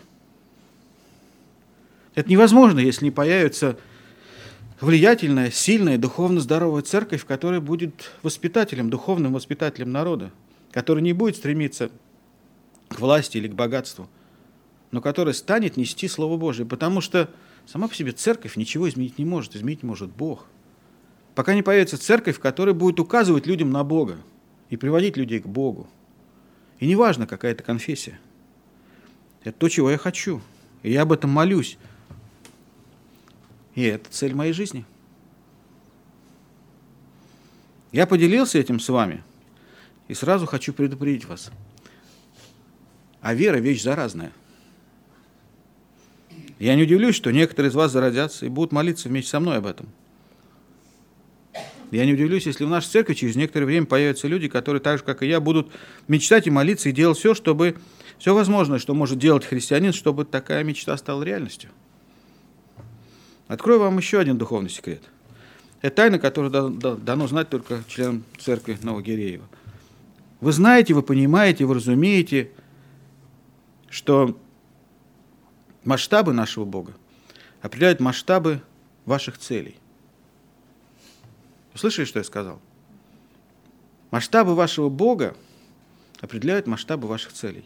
[2.15, 3.78] Это невозможно, если не появится
[4.80, 10.32] влиятельная, сильная, духовно здоровая церковь, которая будет воспитателем, духовным воспитателем народа,
[10.72, 11.90] который не будет стремиться
[12.90, 14.08] к власти или к богатству,
[14.92, 17.30] но которая станет нести Слово Божие, потому что
[17.66, 20.46] сама по себе церковь ничего изменить не может, изменить может Бог.
[21.36, 24.18] Пока не появится церковь, которая будет указывать людям на Бога
[24.70, 25.88] и приводить людей к Богу.
[26.80, 28.20] И неважно, какая это конфессия.
[29.44, 30.42] Это то, чего я хочу.
[30.84, 31.78] И я об этом молюсь.
[33.78, 34.86] И это цель моей жизни.
[37.92, 39.24] Я поделился этим с вами.
[40.08, 41.52] И сразу хочу предупредить вас.
[43.22, 44.32] А вера– вещь заразная.
[46.58, 49.68] Я не удивлюсь, что некоторые из вас зародятся и будут молиться вместе со мной об
[49.68, 49.90] этом.
[51.92, 55.04] Я не удивлюсь, если в нашей церкви через некоторое время появятся люди, которые так же,
[55.04, 55.72] как и я, будут
[56.08, 57.76] мечтать и молиться, и делать все, чтобы
[58.18, 61.70] все возможное, что может делать христианин, чтобы такая мечта стала реальностью.
[63.47, 65.03] Открою вам еще один духовный секрет.
[65.81, 69.47] Это тайна, которую дано знать только членам церкви Новогиреева.
[70.41, 72.51] Вы знаете, вы понимаете, вы разумеете,
[73.89, 74.38] что
[75.83, 76.93] масштабы нашего Бога
[77.62, 78.62] определяют масштабы
[79.05, 79.77] ваших целей.
[81.73, 82.60] Услышали, что я сказал?
[84.12, 85.36] Масштабы вашего Бога
[86.19, 87.65] определяют масштабы ваших целей.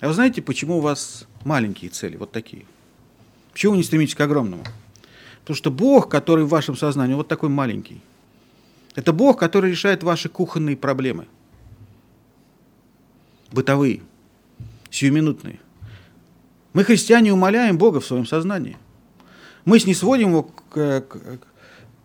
[0.00, 2.66] А вы знаете, почему у вас маленькие цели, вот такие?
[3.56, 4.64] Почему вы не стремитесь к огромному?
[5.40, 8.02] Потому что Бог, который в вашем сознании, вот такой маленький.
[8.94, 11.26] Это Бог, который решает ваши кухонные проблемы.
[13.50, 14.02] Бытовые,
[14.90, 15.58] сиюминутные.
[16.74, 18.76] Мы, христиане, умоляем Бога в своем сознании.
[19.64, 21.18] Мы снисводим его к, к,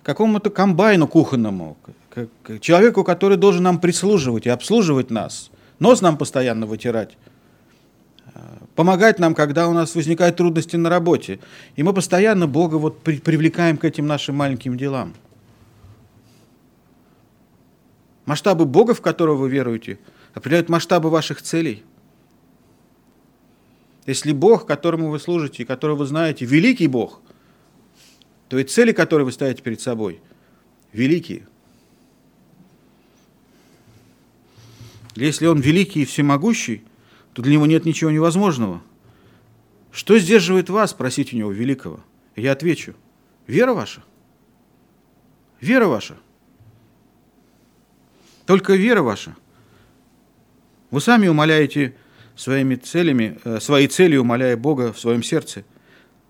[0.04, 1.76] какому-то комбайну кухонному,
[2.10, 7.18] к, к человеку, который должен нам прислуживать и обслуживать нас, нос нам постоянно вытирать,
[8.76, 11.40] помогать нам, когда у нас возникают трудности на работе.
[11.76, 15.14] И мы постоянно Бога вот при, привлекаем к этим нашим маленьким делам.
[18.26, 20.00] Масштабы Бога, в которого вы веруете,
[20.34, 21.84] определяют масштабы ваших целей.
[24.06, 27.22] Если Бог, которому вы служите и которого вы знаете, великий Бог–
[28.52, 30.20] то и цели, которые вы ставите перед собой,
[30.92, 31.48] великие.
[35.16, 36.84] Если он великий и всемогущий,
[37.34, 38.82] то для него нет ничего невозможного.
[39.92, 42.02] Что сдерживает вас, спросить у него великого?
[42.36, 42.96] Я отвечу,
[43.48, 44.04] вера ваша.
[45.60, 46.18] Вера ваша.
[48.46, 49.36] Только вера ваша.
[50.90, 51.96] Вы сами умоляете
[52.36, 55.64] своими целями, э, свои цели умоляя Бога в своем сердце–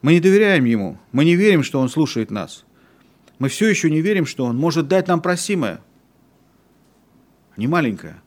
[0.02, 2.66] мы не доверяем Ему, мы не верим, что Он слушает нас.
[3.40, 5.80] Мы все еще не верим, что Он может дать нам просимое.
[7.56, 8.22] Не маленькое,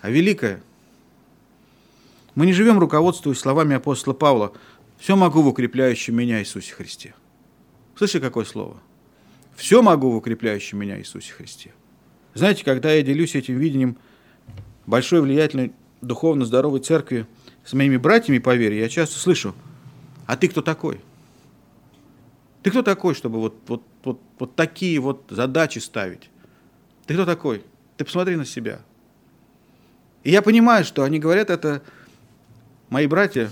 [0.00, 0.62] а великое.
[2.38, 4.52] Мы не живем руководствуясь словами апостола Павла
[4.96, 7.14] «Все могу в укрепляющем меня Иисусе Христе».
[7.96, 8.76] Слышите, какое слово?
[9.56, 11.72] «Все могу в укрепляющем меня Иисусе Христе».
[12.34, 13.96] Знаете, когда я делюсь этим видением
[14.86, 17.26] большой влиятельной духовно здоровой церкви
[17.64, 19.52] с моими братьями по вере, я часто слышу–
[20.28, 21.00] а ты кто такой?
[22.62, 26.28] Ты кто такой, чтобы вот, вот, вот, вот такие вот задачи ставить?
[27.06, 27.64] Ты кто такой?
[27.96, 28.82] Ты посмотри на себя.
[30.22, 31.82] И я понимаю, что они говорят это,
[32.90, 33.50] мои братья,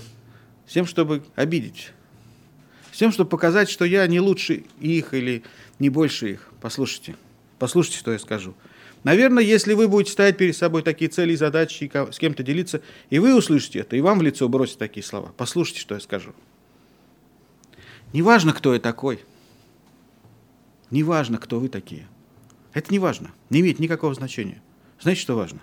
[0.67, 1.91] с тем, чтобы обидеть.
[2.91, 5.43] С тем, чтобы показать, что я не лучше их или
[5.79, 6.49] не больше их.
[6.61, 7.15] Послушайте,
[7.59, 8.55] послушайте, что я скажу.
[9.03, 12.81] Наверное, если вы будете ставить перед собой такие цели и задачи, и с кем-то делиться,
[13.09, 15.31] и вы услышите это, и вам в лицо бросят такие слова.
[15.37, 16.33] Послушайте, что я скажу.
[18.13, 19.23] Неважно, кто я такой.
[20.89, 22.07] Неважно, кто вы такие.
[22.73, 23.31] Это не важно.
[23.49, 24.61] Не имеет никакого значения.
[24.99, 25.59] Знаете, что важно?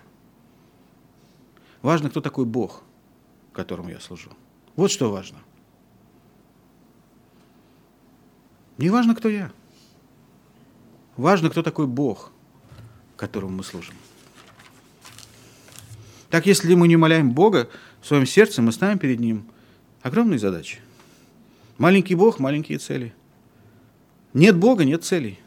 [1.81, 2.83] Важно, кто такой Бог,
[3.55, 4.29] которому я служу.
[4.75, 5.39] Вот что важно.
[8.77, 9.51] Не важно, кто я.
[11.15, 12.31] Важно, кто такой Бог,
[13.15, 13.95] которому мы служим.
[16.29, 17.69] Так, если мы не умоляем Бога
[18.01, 19.49] в своем сердце, мы ставим перед Ним
[20.01, 20.79] огромные задачи.
[21.77, 23.15] Маленький Бог, маленькие цели.
[24.33, 25.39] Нет Бога, нет целей.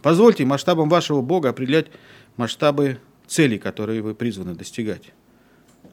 [0.00, 1.88] Позвольте масштабам вашего Бога определять
[2.38, 5.12] масштабы целей, которые вы призваны достигать.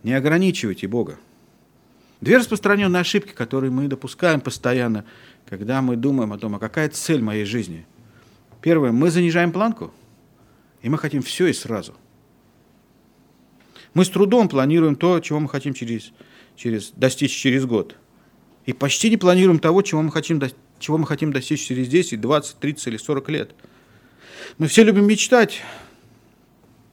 [0.04, 1.18] Не ограничивайте Бога.
[2.22, 5.06] Две распространенные ошибки, которые мы допускаем постоянно,
[5.48, 7.86] когда мы думаем о том, а какая цель моей жизни.
[8.62, 9.94] Первое, мы занижаем планку,
[10.82, 11.96] и мы хотим все и сразу.
[13.94, 16.12] Мы с трудом планируем то, чего мы хотим через,
[16.56, 17.96] через, достичь через год–
[18.70, 20.40] и почти не планируем того, чего мы хотим,
[20.78, 23.56] чего мы хотим достичь через 10, 20, 30 или 40 лет.
[24.60, 25.64] Мы все любим мечтать.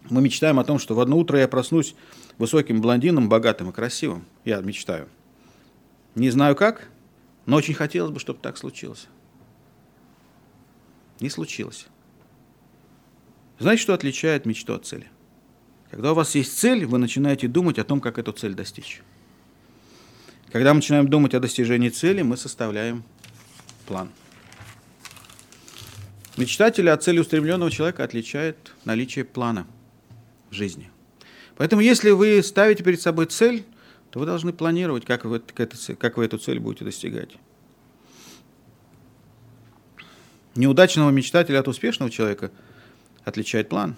[0.09, 1.95] Мы мечтаем о том, что в одно утро я проснусь
[2.39, 4.25] высоким блондином, богатым и красивым.
[4.45, 5.09] Я мечтаю.
[6.15, 6.89] Не знаю как,
[7.45, 9.07] но очень хотелось бы, чтобы так случилось.
[11.21, 11.87] Не случилось.
[13.59, 15.09] Знаете, что отличает мечту от цели?
[15.91, 19.03] Когда у вас есть цель, вы начинаете думать о том, как эту цель достичь.
[20.53, 23.05] Когда мы начинаем думать о достижении цели, мы составляем
[23.87, 24.11] план.
[26.37, 29.67] Мечтателя от целеустремленного человека отличает наличие плана
[30.51, 30.91] в жизни.
[31.57, 33.65] Поэтому если вы ставите перед собой цель,
[34.11, 37.37] то вы должны планировать, как вы, как вы эту цель будете достигать.
[40.55, 42.51] Неудачного мечтателя от успешного человека
[43.25, 43.97] отличает план.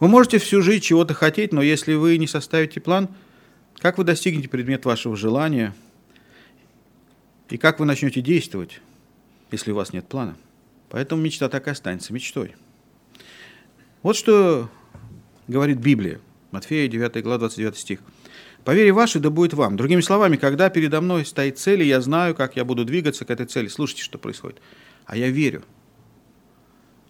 [0.00, 3.08] Вы можете всю жизнь чего-то хотеть, но если вы не составите план,
[3.78, 5.74] как вы достигнете предмет вашего желания
[7.48, 8.80] и как вы начнете действовать,
[9.50, 10.36] если у вас нет плана?
[10.90, 12.56] Поэтому мечта так и останется мечтой.
[14.02, 14.70] Вот что
[15.46, 16.20] говорит Библия.
[16.50, 18.00] Матфея 9 глава 29 стих.
[18.64, 19.76] «По вере вашей да будет вам».
[19.76, 23.30] Другими словами, когда передо мной стоит цель, и я знаю, как я буду двигаться к
[23.30, 23.68] этой цели.
[23.68, 24.60] Слушайте, что происходит.
[25.04, 25.62] А я верю.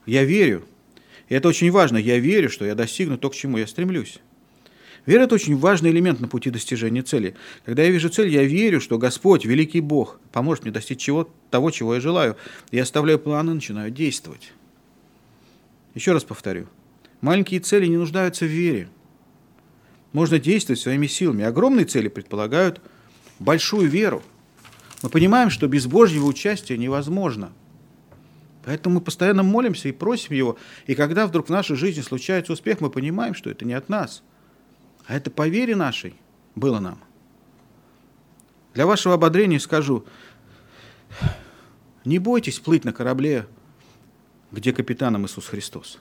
[0.06, 0.64] Я верю.
[1.28, 1.98] И это очень важно.
[1.98, 4.18] Я верю, что я достигну то, к чему я стремлюсь.
[5.06, 7.34] Вера– это очень важный элемент на пути достижения цели.
[7.64, 11.70] Когда я вижу цель, я верю, что Господь, великий Бог, поможет мне достичь чего, того,
[11.70, 12.36] чего я желаю.
[12.72, 14.52] Я оставляю планы и начинаю действовать.
[15.94, 16.66] Еще раз повторю.
[17.20, 18.88] Маленькие цели не нуждаются в вере.
[20.12, 21.44] Можно действовать своими силами.
[21.44, 22.80] Огромные цели предполагают
[23.38, 24.22] большую веру.
[25.02, 27.52] Мы понимаем, что без Божьего участия невозможно.
[28.64, 30.56] Поэтому мы постоянно молимся и просим Его.
[30.86, 34.22] И когда вдруг в нашей жизни случается успех, мы понимаем, что это не от нас–
[35.08, 36.14] а это по вере нашей
[36.54, 37.02] было нам.
[38.74, 40.04] Для вашего ободрения скажу,
[42.04, 43.48] не бойтесь плыть на корабле,
[44.52, 45.98] где капитаном Иисус Христос.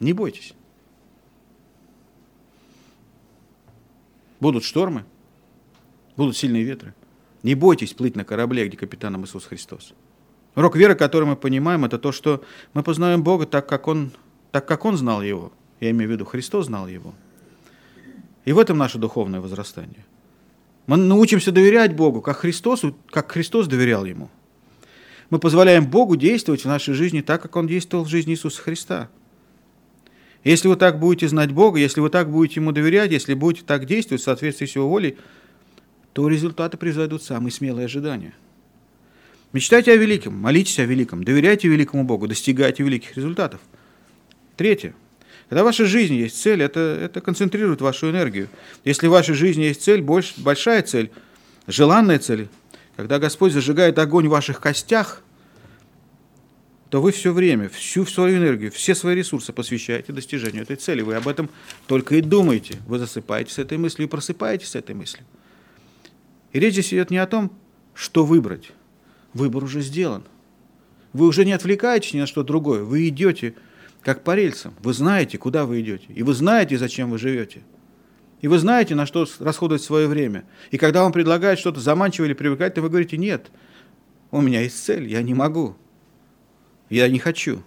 [0.00, 0.54] Не бойтесь.
[4.40, 5.04] Будут штормы,
[6.16, 6.94] будут сильные ветры.
[7.42, 9.94] Не бойтесь плыть на корабле, где капитаном Иисус Христос.
[10.54, 12.42] Урок веры, который мы понимаем, это то, что
[12.74, 14.10] мы познаем Бога так, как Он,
[14.52, 17.14] так, как Он знал Его– я имею в виду, Христос знал его.
[18.44, 20.04] И в этом наше духовное возрастание.
[20.86, 24.30] Мы научимся доверять Богу, как Христос, как Христос доверял Ему.
[25.30, 29.10] Мы позволяем Богу действовать в нашей жизни так, как Он действовал в жизни Иисуса Христа.
[30.46, 33.84] Если вы так будете знать Бога, если вы так будете Ему доверять, если будете так
[33.84, 35.18] действовать в соответствии с Его волей,
[36.12, 38.32] то результаты произойдут самые смелые ожидания.
[39.52, 43.60] Мечтайте о великом, молитесь о великом, доверяйте великому Богу, достигайте великих результатов.
[44.56, 44.94] Третье–
[45.48, 48.48] когда в вашей жизни есть цель, это, это концентрирует вашу энергию.
[48.84, 51.12] Если в вашей жизни есть цель, больш, большая цель,
[51.68, 52.48] желанная цель,
[52.96, 55.22] когда Господь зажигает огонь в ваших костях,
[56.96, 61.02] то вы все время, всю свою энергию, все свои ресурсы посвящаете достижению этой цели.
[61.02, 61.50] Вы об этом
[61.86, 62.78] только и думаете.
[62.86, 65.26] Вы засыпаете с этой мыслью и просыпаетесь с этой мыслью.
[66.54, 67.52] И речь здесь идет не о том,
[67.92, 68.70] что выбрать.
[69.34, 70.24] Выбор уже сделан.
[71.12, 72.82] Вы уже не отвлекаетесь ни на что другое.
[72.82, 73.56] Вы идете
[74.00, 74.72] как по рельсам.
[74.82, 77.62] Вы знаете, куда вы идете, и вы знаете, зачем вы живете.
[78.40, 80.44] И вы знаете, на что расходовать свое время.
[80.70, 83.50] И когда вам предлагают что-то заманчивое или привлекательное, вы говорите, нет,
[84.30, 85.76] у меня есть цель, я не могу,
[86.90, 87.62] я не хочу.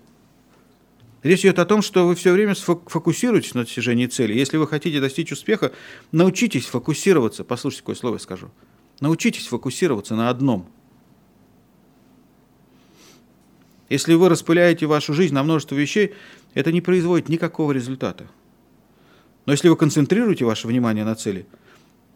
[1.23, 4.33] Речь идет о том, что вы все время фокусируетесь на достижении цели.
[4.33, 5.73] Если вы хотите достичь успеха,
[6.11, 7.43] научитесь фокусироваться.
[7.43, 8.49] Послушайте, какое слово я скажу.
[9.01, 10.69] Научитесь фокусироваться на одном–
[13.89, 16.13] Если вы распыляете вашу жизнь на множество вещей,
[16.53, 18.27] это не производит никакого результата.
[19.45, 21.47] Но если вы концентрируете ваше внимание на цели,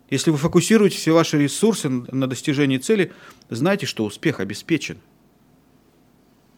[0.10, 3.12] если вы фокусируете все ваши ресурсы на достижении цели,
[3.50, 5.00] знайте, что успех обеспечен.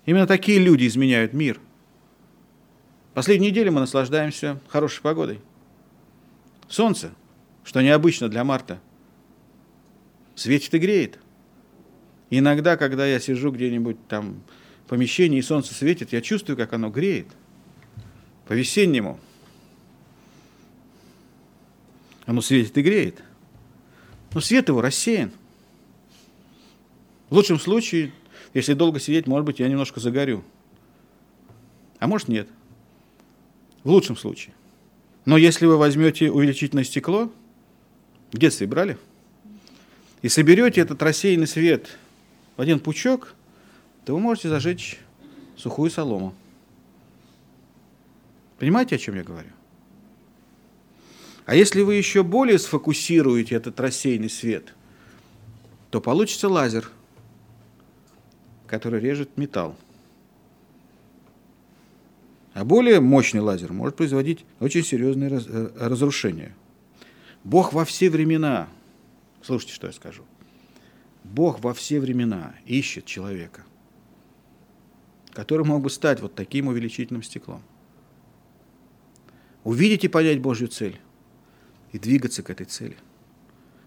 [0.05, 1.59] Именно такие люди изменяют мир.
[3.13, 5.39] Последнюю неделю мы наслаждаемся хорошей погодой.
[6.67, 7.11] Солнце,
[7.63, 8.79] что необычно для марта,
[10.35, 11.19] светит и греет.
[12.29, 14.43] И иногда, когда я сижу где-нибудь там
[14.87, 17.27] помещении и солнце светит, я чувствую, как оно греет.
[18.47, 19.19] По-весеннему.
[22.25, 23.23] Оно светит и греет.
[24.33, 25.31] Но свет его рассеян.
[27.29, 28.11] В лучшем случае,
[28.55, 30.43] если долго сидеть, может быть, я немножко загорю.
[31.99, 32.47] А может, нет.
[33.83, 34.55] В лучшем случае.
[35.25, 37.31] Но если вы возьмете увеличительное стекло,
[38.31, 38.97] в детстве брали,
[40.23, 41.97] и соберете этот рассеянный свет
[42.57, 43.35] в один пучок–
[44.05, 44.99] то вы можете зажечь
[45.57, 46.33] сухую солому.
[48.59, 49.49] Понимаете, о чем я говорю?
[51.45, 54.73] А если вы еще более сфокусируете этот рассеянный свет,
[55.89, 56.89] то получится лазер,
[58.67, 59.75] который режет металл.
[62.53, 66.55] А более мощный лазер может производить очень серьезные раз, э, разрушения.
[67.43, 68.69] Бог во все времена,
[69.41, 70.23] слушайте, что я скажу,
[71.23, 73.63] Бог во все времена ищет человека–
[75.35, 77.61] который мог бы стать вот таким увеличительным стеклом.
[79.65, 80.97] Увидеть и понять Божью цель
[81.91, 82.95] и двигаться к этой цели,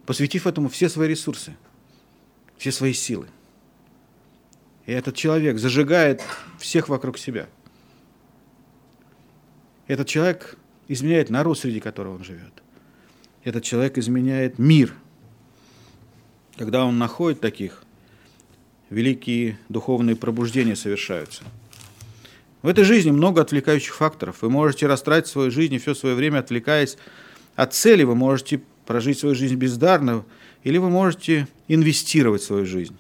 [0.05, 1.57] посвятив этому все свои ресурсы,
[2.59, 3.29] все свои силы.
[4.89, 6.23] И этот человек зажигает
[6.59, 7.47] всех вокруг себя.
[9.87, 10.57] Этот человек
[10.89, 12.63] изменяет народ, среди которого он живет.
[13.45, 14.95] этот человек изменяет мир.
[16.57, 17.83] Когда он находит таких,
[18.89, 21.43] великие духовные пробуждения совершаются.
[22.63, 24.41] В этой жизни много отвлекающих факторов.
[24.41, 26.97] Вы можете растратить свою жизнь и все свое время, отвлекаясь
[27.57, 28.05] от цели.
[28.05, 30.25] Вы можете прожить свою жизнь бездарно,
[30.63, 32.97] или вы можете инвестировать в свою жизнь.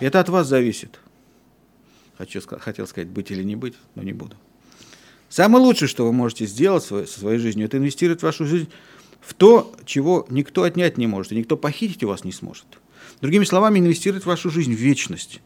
[0.00, 0.98] И это от вас зависит.
[2.22, 4.36] Хочу, хотел сказать, быть или не быть, но не буду.
[5.28, 8.68] Самое лучшее, что вы можете сделать со своей жизнью, это инвестировать вашу жизнь
[9.20, 12.66] в то, чего никто отнять не может, и никто похитить у вас не сможет.
[13.20, 15.40] Другими словами, инвестировать вашу жизнь в вечность.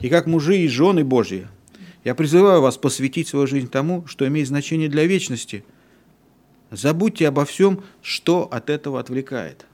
[0.00, 1.48] И как мужи и жены Божьи,
[2.04, 5.64] я призываю вас посвятить свою жизнь тому, что имеет значение для вечности.
[6.70, 9.64] Забудьте обо всем, что от этого отвлекает.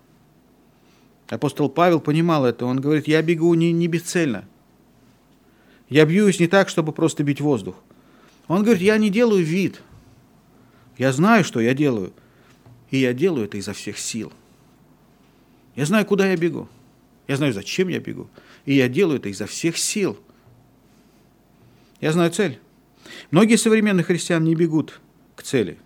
[1.28, 2.66] Апостол Павел понимал это.
[2.66, 4.46] Он говорит, я бегу не, не бесцельно.
[5.92, 7.76] Я бьюсь не так, чтобы просто бить воздух.
[8.48, 9.82] Он говорит, я не делаю вид.
[10.96, 12.14] Я знаю, что я делаю.
[12.90, 14.32] И я делаю это изо всех сил.
[15.76, 16.66] Я знаю, куда я бегу.
[17.28, 18.30] Я знаю, зачем я бегу.
[18.64, 20.18] И я делаю это изо всех сил.
[22.00, 22.58] Я знаю цель.
[23.30, 24.98] Многие современные христиане не бегут
[25.36, 25.76] к цели.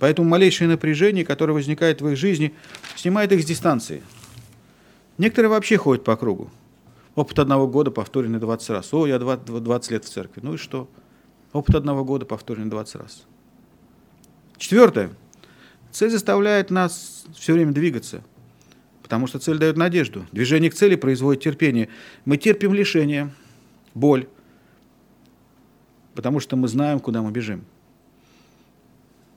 [0.00, 2.52] Поэтому малейшее напряжение, которое возникает в их жизни,
[2.96, 4.02] снимает их с дистанции.
[5.16, 6.50] Некоторые вообще ходят по кругу.
[7.18, 8.94] Опыт одного года повторенный 20 раз.
[8.94, 10.40] О, я 20 лет в церкви.
[10.40, 10.88] Ну и что?
[11.52, 13.26] Опыт одного года повторенный 20 раз.
[14.56, 15.10] Четвертое.
[15.90, 18.22] Цель заставляет нас все время двигаться,
[19.02, 20.26] потому что цель дает надежду.
[20.30, 21.88] Движение к цели производит терпение.
[22.24, 23.34] Мы терпим лишение,
[23.94, 24.28] боль,
[26.14, 27.64] потому что мы знаем, куда мы бежим.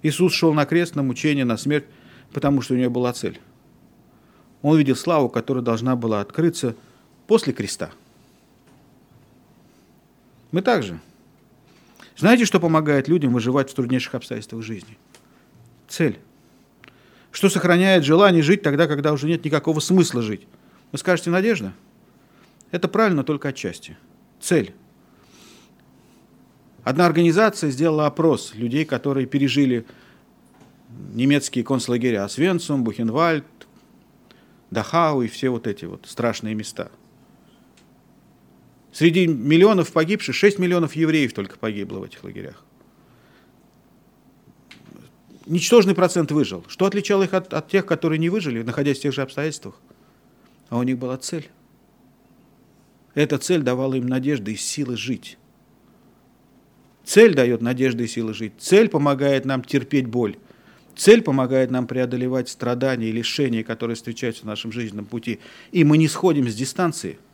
[0.03, 1.85] Иисус шел на крест, на мучение, на смерть,
[2.31, 3.41] потому что у него была цель.
[4.61, 6.75] Он увидел славу, которая должна была открыться–
[7.27, 7.91] после креста.
[10.51, 10.99] Мы также.
[12.17, 14.97] Знаете, что помогает людям выживать в труднейших обстоятельствах жизни?
[15.87, 16.19] Цель.
[17.31, 20.45] Что сохраняет желание жить тогда, когда уже нет никакого смысла жить?
[20.91, 21.73] Вы скажете, надежда?
[22.71, 23.97] Это правильно только отчасти.
[24.41, 24.73] Цель.
[26.83, 29.85] Одна организация сделала опрос людей, которые пережили
[31.13, 33.45] немецкие концлагеря Освенцум, Бухенвальд,
[34.69, 36.91] Дахау и все вот эти вот страшные места–
[38.91, 42.63] Среди миллионов погибших 6 миллионов евреев только погибло в этих лагерях.
[45.45, 46.65] Ничтожный процент выжил.
[46.67, 49.79] Что отличало их от, от тех, которые не выжили, находясь в тех же обстоятельствах?
[50.69, 51.49] А у них была цель.
[53.15, 55.37] Эта цель давала им надежды и силы жить.
[57.03, 58.53] Цель дает надежды и силы жить.
[58.59, 60.37] Цель помогает нам терпеть боль.
[60.95, 65.39] Цель помогает нам преодолевать страдания и лишения, которые встречаются в нашем жизненном пути.
[65.71, 67.17] И мы не сходим с дистанции–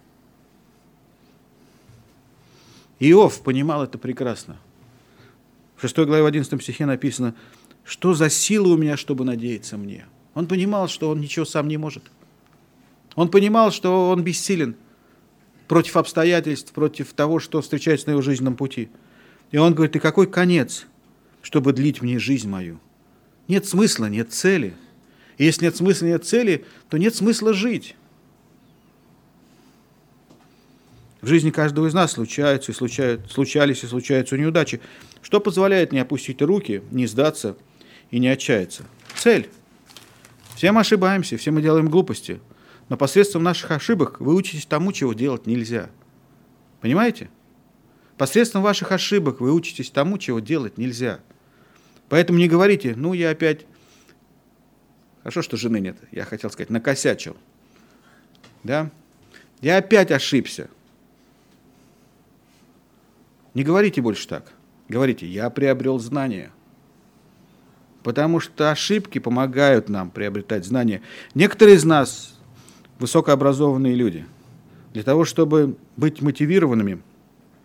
[3.00, 4.58] Иов понимал это прекрасно.
[5.76, 7.36] В 6 главе 11 стихе написано,
[7.84, 10.06] что за сила у меня, чтобы надеяться мне.
[10.34, 12.04] Он понимал, что он ничего сам не может.
[13.16, 14.76] Он понимал, что он бессилен
[15.68, 18.90] против обстоятельств, против того, что встречается на его жизненном пути.
[19.52, 20.86] И он говорит, и какой конец,
[21.42, 22.80] чтобы длить мне жизнь мою?
[23.48, 24.76] Нет смысла, нет цели.
[25.38, 27.96] И если нет смысла, нет цели, то нет смысла жить.
[31.22, 34.80] В жизни каждого из нас случаются и случают, случались и случаются неудачи.
[35.22, 37.58] Что позволяет не опустить руки, не сдаться
[38.12, 38.84] и не отчаяться?
[39.16, 39.50] Цель.
[40.56, 42.40] Все мы ошибаемся, все мы делаем глупости.
[42.90, 45.90] Но посредством наших ошибок вы учитесь тому, чего делать нельзя.
[46.82, 47.30] Понимаете?
[48.18, 51.20] Посредством ваших ошибок вы учитесь тому, чего делать нельзя.
[52.10, 53.66] Поэтому не говорите, ну я опять...
[55.24, 55.98] Хорошо, что жены нет.
[56.12, 57.36] Я хотел сказать, накосячил.
[58.64, 58.92] Да?
[59.62, 60.70] Я опять ошибся.
[63.58, 64.54] Не говорите больше так.
[64.88, 66.52] Говорите, я приобрел знания.
[68.04, 71.02] Потому что ошибки помогают нам приобретать знания.
[71.34, 72.38] Некоторые из нас
[73.00, 74.28] высокообразованные люди.
[74.94, 77.02] Для того, чтобы быть мотивированными,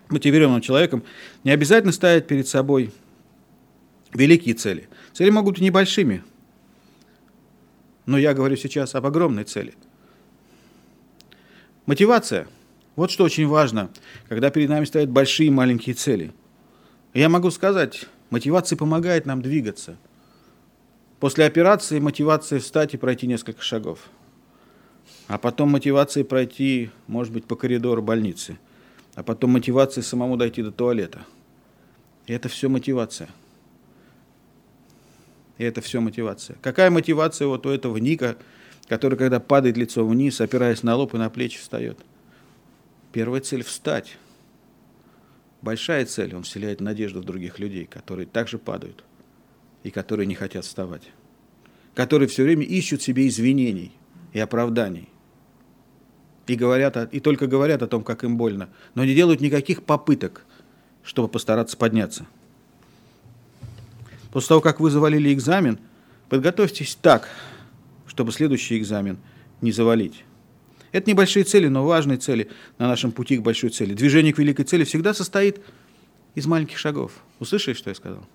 [0.08, 1.02] мотивированным человеком,
[1.44, 2.90] не обязательно ставить перед собой
[4.14, 4.88] великие цели.
[5.12, 6.24] Цели могут быть небольшими,
[8.06, 9.74] но я говорю сейчас об огромной цели.
[11.84, 12.46] Мотивация–
[12.94, 13.90] вот что очень важно,
[14.28, 16.32] когда перед нами стоят большие и маленькие цели.
[17.14, 19.96] Я могу сказать, мотивация помогает нам двигаться.
[21.18, 24.10] После операции мотивация встать и пройти несколько шагов.
[25.26, 28.58] А потом мотивация пройти, может быть, по коридору больницы.
[29.14, 31.20] А потом мотивация самому дойти до туалета.
[32.26, 33.28] И это все мотивация.
[35.56, 36.56] И это все мотивация.
[36.60, 38.36] Какая мотивация вот у этого Ника,
[38.88, 41.98] который, когда падает лицо вниз, опираясь на лоб и на плечи, встает–
[43.12, 44.16] Первая цель– встать.
[45.60, 49.04] Большая цель– он вселяет надежду в других людей, которые также падают
[49.82, 51.10] и которые не хотят вставать.
[51.94, 53.92] которые все время ищут себе извинений
[54.32, 55.08] и оправданий.
[56.46, 60.44] И, говорят, и только говорят о том, как им больно, но не делают никаких попыток,
[61.02, 62.26] чтобы постараться подняться.
[64.32, 65.78] После того, как вы завалили экзамен,
[66.28, 67.28] подготовьтесь так,
[68.06, 69.18] чтобы следующий экзамен
[69.60, 70.24] не завалить.
[70.92, 73.94] Это небольшие цели, но важные цели на нашем пути к большой цели.
[73.94, 75.60] Движение к великой цели всегда состоит
[76.34, 77.12] из маленьких шагов.
[77.40, 78.26] Услышали, что я сказал?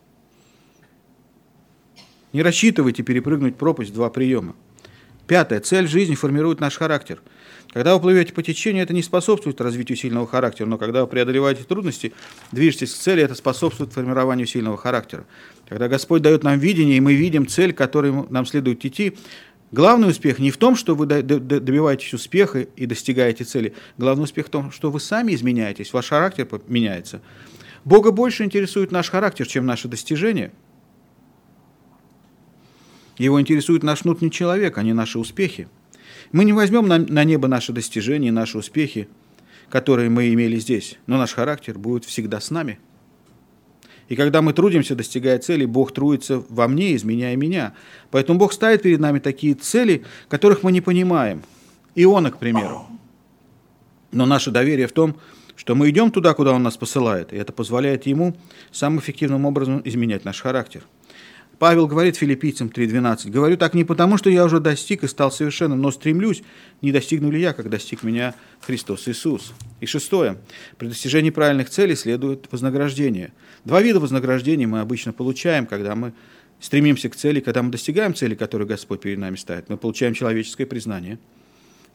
[2.33, 4.55] Не рассчитывайте перепрыгнуть пропасть два приема.
[5.27, 5.59] Пятое.
[5.59, 7.21] Цель жизни формирует наш характер.
[7.73, 11.63] Когда вы плывете по течению, это не способствует развитию сильного характера, но когда вы преодолеваете
[11.63, 12.13] трудности,
[12.51, 15.25] движетесь к цели, это способствует формированию сильного характера.
[15.67, 19.17] Когда Господь дает нам видение, и мы видим цель, к которой нам следует идти,
[19.71, 23.73] Главный успех не в том, что вы добиваетесь успеха и достигаете цели.
[23.97, 27.21] Главный успех в том, что вы сами изменяетесь, ваш характер меняется.
[27.83, 30.53] Бога больше интересует наш характер, чем наши достижения.
[33.17, 35.67] Его интересует наш внутренний человек, а не наши успехи.
[36.31, 39.09] Мы не возьмем на, на небо наши достижения, наши успехи,
[39.69, 42.79] которые мы имели здесь, но наш характер будет всегда с нами–
[44.09, 47.73] и когда мы трудимся, достигая цели, Бог трудится во мне, изменяя меня.
[48.09, 51.43] Поэтому Бог ставит перед нами такие цели, которых мы не понимаем.
[51.95, 52.85] Иона, к примеру.
[54.11, 55.17] Но наше доверие в том,
[55.55, 58.37] что мы идем туда, куда Он нас посылает, и это позволяет Ему
[58.71, 60.83] самым эффективным образом изменять наш характер.
[61.59, 65.81] Павел говорит филиппийцам 3.12, «Говорю так не потому, что я уже достиг и стал совершенным,
[65.81, 66.43] но стремлюсь,
[66.83, 69.53] не достигну ли я, как достиг меня Христос Иисус».
[69.79, 70.37] И шестое.
[70.77, 73.33] При достижении правильных целей следует вознаграждение.
[73.65, 76.13] Два вида вознаграждения мы обычно получаем, когда мы
[76.59, 79.67] стремимся к цели, когда мы достигаем цели, которую Господь перед нами ставит.
[79.69, 81.17] Мы получаем человеческое признание,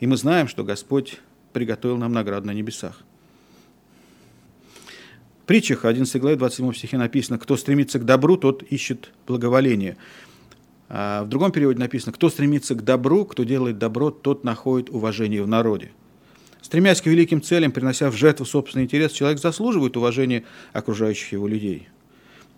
[0.00, 1.20] и мы знаем, что Господь
[1.52, 3.04] приготовил нам награду на небесах
[5.46, 9.96] притчах 11 главе 27 стихе написано, кто стремится к добру, тот ищет благоволение.
[10.88, 15.42] А в другом переводе написано, кто стремится к добру, кто делает добро, тот находит уважение
[15.42, 15.90] в народе.
[16.60, 21.88] Стремясь к великим целям, принося в жертву собственный интерес, человек заслуживает уважения окружающих его людей.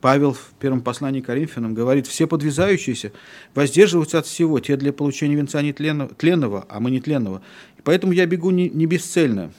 [0.00, 3.12] Павел в первом послании к Коринфянам говорит, все подвязающиеся
[3.54, 7.40] воздерживаются от всего, те для получения венца не тленного, а мы не тленного.
[7.78, 9.50] И поэтому я бегу не, не бесцельно.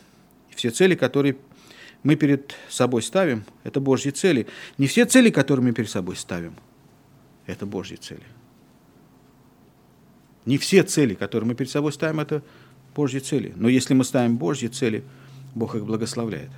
[0.53, 1.37] Все цели, которые
[2.05, 4.45] мы перед собой ставим, это Божьи цели.
[4.77, 6.53] Не все цели, которые мы перед собой ставим,
[7.47, 8.21] это Божьи цели.
[10.45, 12.43] Не все цели, которые мы перед собой ставим, это
[12.95, 13.53] Божьи цели.
[13.55, 15.03] Но если мы ставим Божьи цели,
[15.55, 16.51] Бог их благословляет.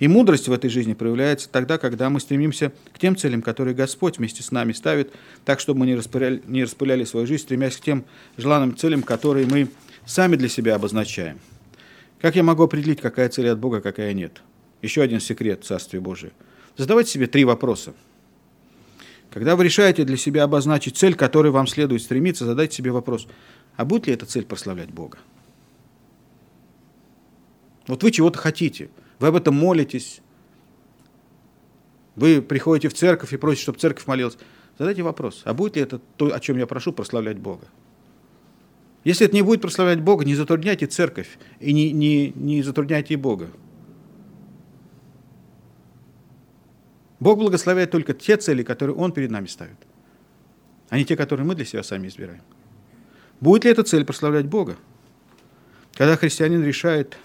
[0.00, 4.18] И мудрость в этой жизни проявляется тогда, когда мы стремимся к тем целям, которые Господь
[4.18, 5.12] вместе с нами ставит,
[5.44, 8.04] так, чтобы мы не распыляли, не распыляли свою жизнь, стремясь к тем
[8.36, 9.68] желанным целям, которые мы
[10.04, 11.38] сами для себя обозначаем–
[12.24, 14.40] как я могу определить, какая цель от Бога, какая нет?
[14.80, 16.32] Еще один секрет Царствия Божия.
[16.74, 17.92] Задавайте себе три вопроса.
[19.30, 23.28] Когда вы решаете для себя обозначить цель, к которой вам следует стремиться, задайте себе вопрос,
[23.76, 25.18] а будет ли эта цель прославлять Бога?
[27.88, 30.22] Вот вы чего-то хотите, вы об этом молитесь,
[32.16, 34.38] вы приходите в церковь и просите, чтобы церковь молилась.
[34.78, 37.66] Задайте вопрос, а будет ли это то, о чем я прошу, прославлять Бога?
[39.04, 43.50] Если это не будет прославлять Бога, не затрудняйте церковь и не, не, не затрудняйте Бога.
[47.20, 49.76] Бог благословляет только те цели, которые Он перед нами ставит,
[50.88, 52.42] а не те, которые мы для себя сами избираем.
[53.40, 54.76] Будет ли эта цель прославлять Бога?
[55.94, 57.16] Когда христианин решает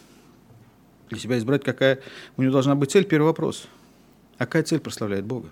[1.10, 2.00] для себя избрать, какая
[2.38, 3.68] у него должна быть цель, первый вопрос.
[4.38, 5.50] А какая цель прославляет Бога?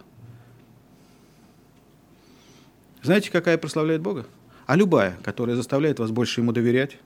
[3.02, 4.26] Знаете, какая прославляет Бога?
[4.68, 7.00] А любая, которая заставляет вас больше ему доверять,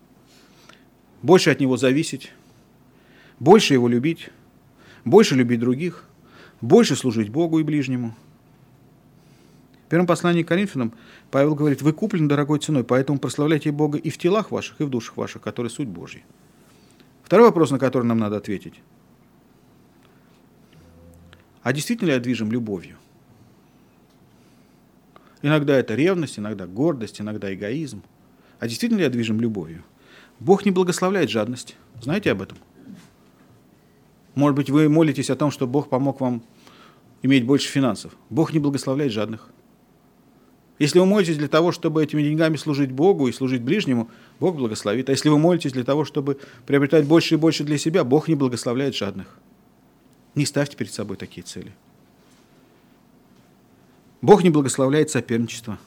[1.21, 2.33] больше от него зависеть,
[3.39, 4.29] больше его любить,
[5.05, 6.05] больше любить других,
[6.59, 8.15] больше служить Богу и ближнему.
[9.85, 10.93] В первом послании к Коринфянам
[11.29, 14.89] Павел говорит, вы куплены дорогой ценой, поэтому прославляйте Бога и в телах ваших, и в
[14.89, 16.23] душах ваших, которые суть Божья.
[17.23, 18.81] Второй вопрос, на который нам надо ответить.
[21.61, 22.97] А действительно ли я движим любовью?
[25.41, 28.03] Иногда это ревность, иногда гордость, иногда эгоизм.
[28.59, 29.83] А действительно ли я движим любовью?
[30.39, 31.75] Бог не благословляет жадность.
[32.01, 32.57] Знаете об этом?
[34.35, 36.43] Может быть, вы молитесь о том, что Бог помог вам
[37.21, 38.15] иметь больше финансов.
[38.29, 39.49] Бог не благословляет жадных.
[40.79, 45.09] Если вы молитесь для того, чтобы этими деньгами служить Богу и служить ближнему, Бог благословит.
[45.09, 48.33] А если вы молитесь для того, чтобы приобретать больше и больше для себя, Бог не
[48.33, 49.37] благословляет жадных.
[50.33, 51.73] Не ставьте перед собой такие цели.
[54.21, 55.79] Бог не благословляет соперничество.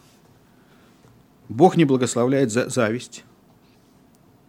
[1.48, 3.24] Бог не благословляет зависть.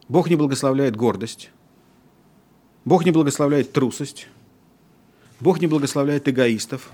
[0.07, 1.51] Бог не благословляет гордость.
[2.83, 4.27] Бог не благословляет трусость.
[5.39, 6.89] Бог не благословляет эгоистов.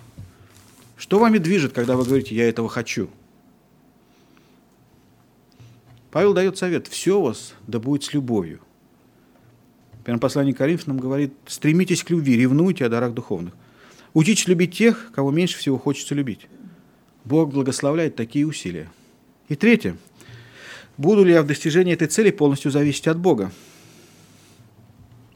[0.98, 3.10] Что вами движет, когда вы говорите «я этого хочу»?
[6.12, 8.60] Павел дает совет, все у вас да будет с любовью.
[10.04, 13.54] Первом послании к Коринфянам говорит, стремитесь к любви, ревнуйте о дарах духовных.
[14.14, 16.48] Учитесь любить тех, кого меньше всего хочется любить.
[17.26, 18.90] Бог благословляет такие усилия.
[19.48, 19.98] И третье.
[20.98, 23.52] Буду ли я в достижении этой цели полностью зависеть от Бога?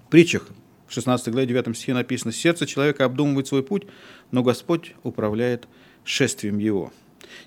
[0.08, 0.48] В притчах
[0.88, 3.84] в 16 главе 9 стихе написано, «Сердце человека обдумывает свой путь,
[4.32, 5.68] но Господь управляет
[6.04, 6.94] шествием его».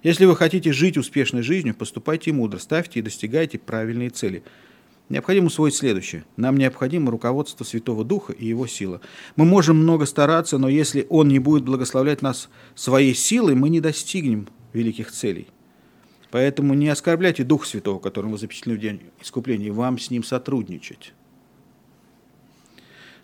[0.03, 4.43] Если вы хотите жить успешной жизнью, поступайте мудро, ставьте и достигайте правильные цели–
[5.09, 6.25] Необходимо усвоить следующее.
[6.37, 9.01] Нам необходимо руководство Святого Духа и Его сила.
[9.37, 13.81] Мы можем много стараться, но если Он не будет благословлять нас своей силой, мы не
[13.81, 15.49] достигнем великих целей.
[16.31, 21.15] Поэтому не оскорбляйте Дух Святого, которым вы запечатлены в день искупления, вам с Ним сотрудничать.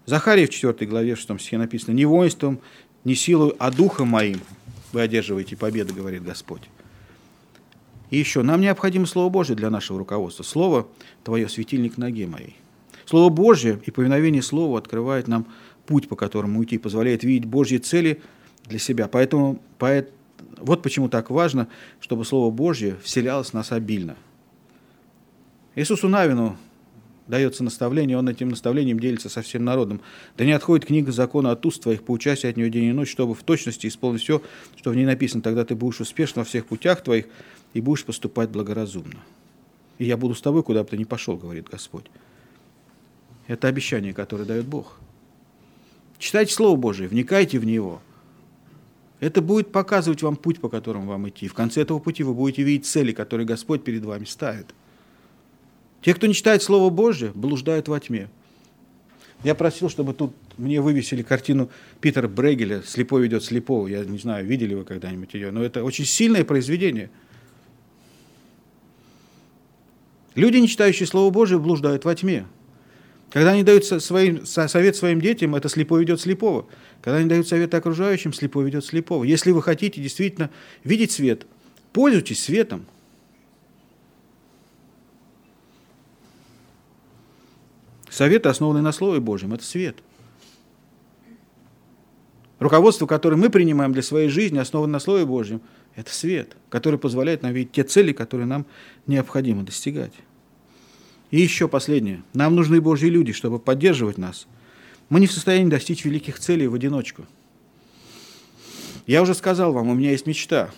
[0.07, 2.61] Захария в 4 главе, в 6 стихе написано, «Не воинством,
[3.05, 4.41] не силой, а Духом моим
[4.93, 6.63] вы одерживаете победу, говорит Господь».
[8.15, 10.45] И еще, нам необходимо Слово Божье для нашего руководства.
[10.45, 10.87] Слово–
[11.25, 12.55] твое светильник ноге моей.
[13.07, 15.49] Слово Божье и повиновение Слову открывает нам
[15.85, 18.23] путь, по которому уйти, позволяет видеть Божьи цели
[18.67, 19.09] для себя.
[19.09, 20.13] Поэтому, поэт,
[20.59, 21.67] вот почему так важно,
[21.99, 24.15] чтобы Слово Божье вселялось в нас обильно.
[25.75, 26.57] Иисусу Навину
[27.27, 30.01] дается наставление, он этим наставлением делится со всем народом.
[30.37, 33.35] Да не отходит книга закона от уст твоих, поучайся от нее день и ночь, чтобы
[33.35, 34.43] в точности исполнить все,
[34.77, 35.43] что в ней написано.
[35.43, 37.27] Тогда ты будешь успешен во всех путях твоих,
[37.75, 39.21] и будешь поступать благоразумно.
[39.99, 42.07] И я буду с тобой, куда бы ты ни пошел, говорит Господь.
[43.47, 44.99] Это обещание, которое дает Бог.
[46.19, 48.01] Читайте Слово Божие, вникайте в него.
[49.21, 51.49] Это будет показывать вам путь, по которому вам идти.
[51.49, 54.75] В конце этого пути вы будете видеть цели, которые Господь перед вами ставит.
[56.05, 58.29] Те, кто не читает Слово Божие, блуждают во тьме.
[59.43, 63.89] Я просил, чтобы тут мне вывесили картину Питера Брегеля «Слепой ведет слепого».
[63.89, 67.11] Я не знаю, видели вы когда-нибудь ее, но это очень сильное произведение–
[70.35, 72.47] Люди, не читающие Слово Божие, блуждают во тьме.
[73.31, 76.67] Когда они дают своим, совет своим детям, это слепой ведет слепого.
[77.03, 79.25] Когда они дают совет окружающим, слепой ведет слепого.
[79.25, 80.51] Если вы хотите действительно
[80.83, 81.47] видеть свет,
[81.93, 82.87] пользуйтесь светом.
[88.15, 89.97] Советы, основанные на Слове Божьем, это свет.
[92.61, 95.61] Руководство, которое мы принимаем для своей жизни, основано на Слове Божьем–
[95.97, 98.67] это свет, который позволяет нам видеть те цели, которые нам
[99.09, 100.13] необходимо достигать.
[101.33, 102.23] И еще последнее.
[102.35, 104.47] Нам нужны Божьи люди, чтобы поддерживать нас.
[105.09, 107.27] Мы не в состоянии достичь великих целей в одиночку.
[109.09, 110.71] Я уже сказал вам, у меня есть мечта.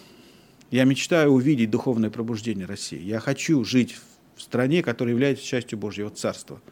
[0.70, 2.98] Я мечтаю увидеть духовное пробуждение России.
[2.98, 3.94] Я хочу жить
[4.36, 6.62] в стране, которая является частью Божьего Царства.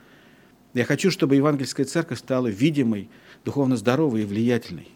[0.74, 3.08] Я хочу, чтобы евангельская церковь стала видимой,
[3.44, 4.88] духовно здоровой и влиятельной.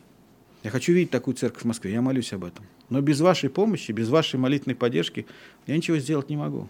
[0.64, 2.66] Я хочу видеть такую церковь в Москве, я молюсь об этом.
[2.91, 5.26] Но без вашей помощи, без вашей молитвенной поддержки
[5.68, 6.68] я ничего сделать не могу.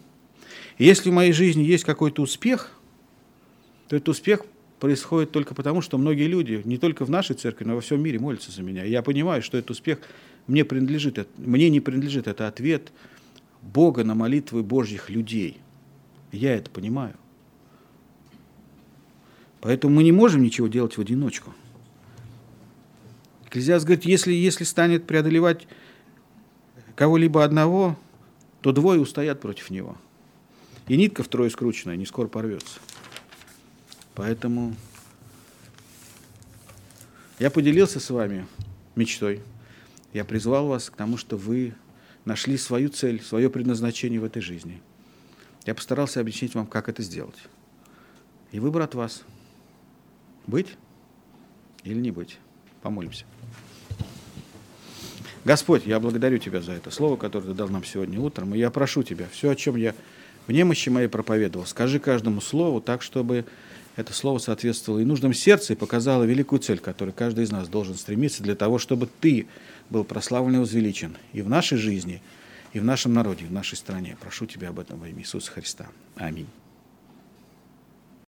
[0.77, 2.71] И если в моей жизни есть какой-то успех,
[3.89, 4.45] то этот успех
[4.79, 8.19] происходит только потому, что многие люди, не только в нашей церкви, но во всем мире
[8.19, 8.85] молятся за меня.
[8.85, 10.01] И я понимаю, что этот успех
[10.47, 12.27] мне принадлежит, мне не принадлежит.
[12.27, 12.93] Это ответ
[13.63, 15.59] Бога на молитвы Божьих людей.
[16.31, 17.15] Я это понимаю.
[19.61, 21.55] Поэтому мы не можем ничего делать в одиночку.
[23.47, 25.67] Экклезиаст говорит, если, если станет преодолевать
[26.95, 27.97] кого-либо одного,
[28.61, 29.97] то двое устоят против него.
[30.87, 32.79] И нитка втрое скрученная не скоро порвется.
[34.15, 34.75] Поэтому
[37.39, 38.47] я поделился с вами
[38.97, 39.41] мечтой.
[40.13, 41.75] Я призвал вас к тому, что вы
[42.25, 44.83] нашли свою цель, свое предназначение в этой жизни.
[45.67, 47.37] Я постарался объяснить вам, как это сделать.
[48.51, 49.23] И выбор от вас.
[50.49, 50.69] Быть
[51.85, 52.39] или не быть.
[52.83, 53.25] Помолимся.
[55.45, 58.71] Господь, я благодарю Тебя за это слово, которое Ты дал нам сегодня утром, и я
[58.71, 59.95] прошу Тебя, все, о чем я
[60.47, 63.45] в немощи моей проповедовал, скажи каждому слову так, чтобы
[63.97, 67.95] это слово соответствовало и нуждам сердца, и показало великую цель, которой каждый из нас должен
[67.95, 69.47] стремиться для того, чтобы Ты
[69.91, 72.23] был прославлен и возвеличен и в нашей жизни,
[72.73, 74.17] и в нашем народе, и в нашей стране.
[74.21, 75.89] Прошу Тебя об этом во имя Иисуса Христа.
[76.17, 76.47] Аминь.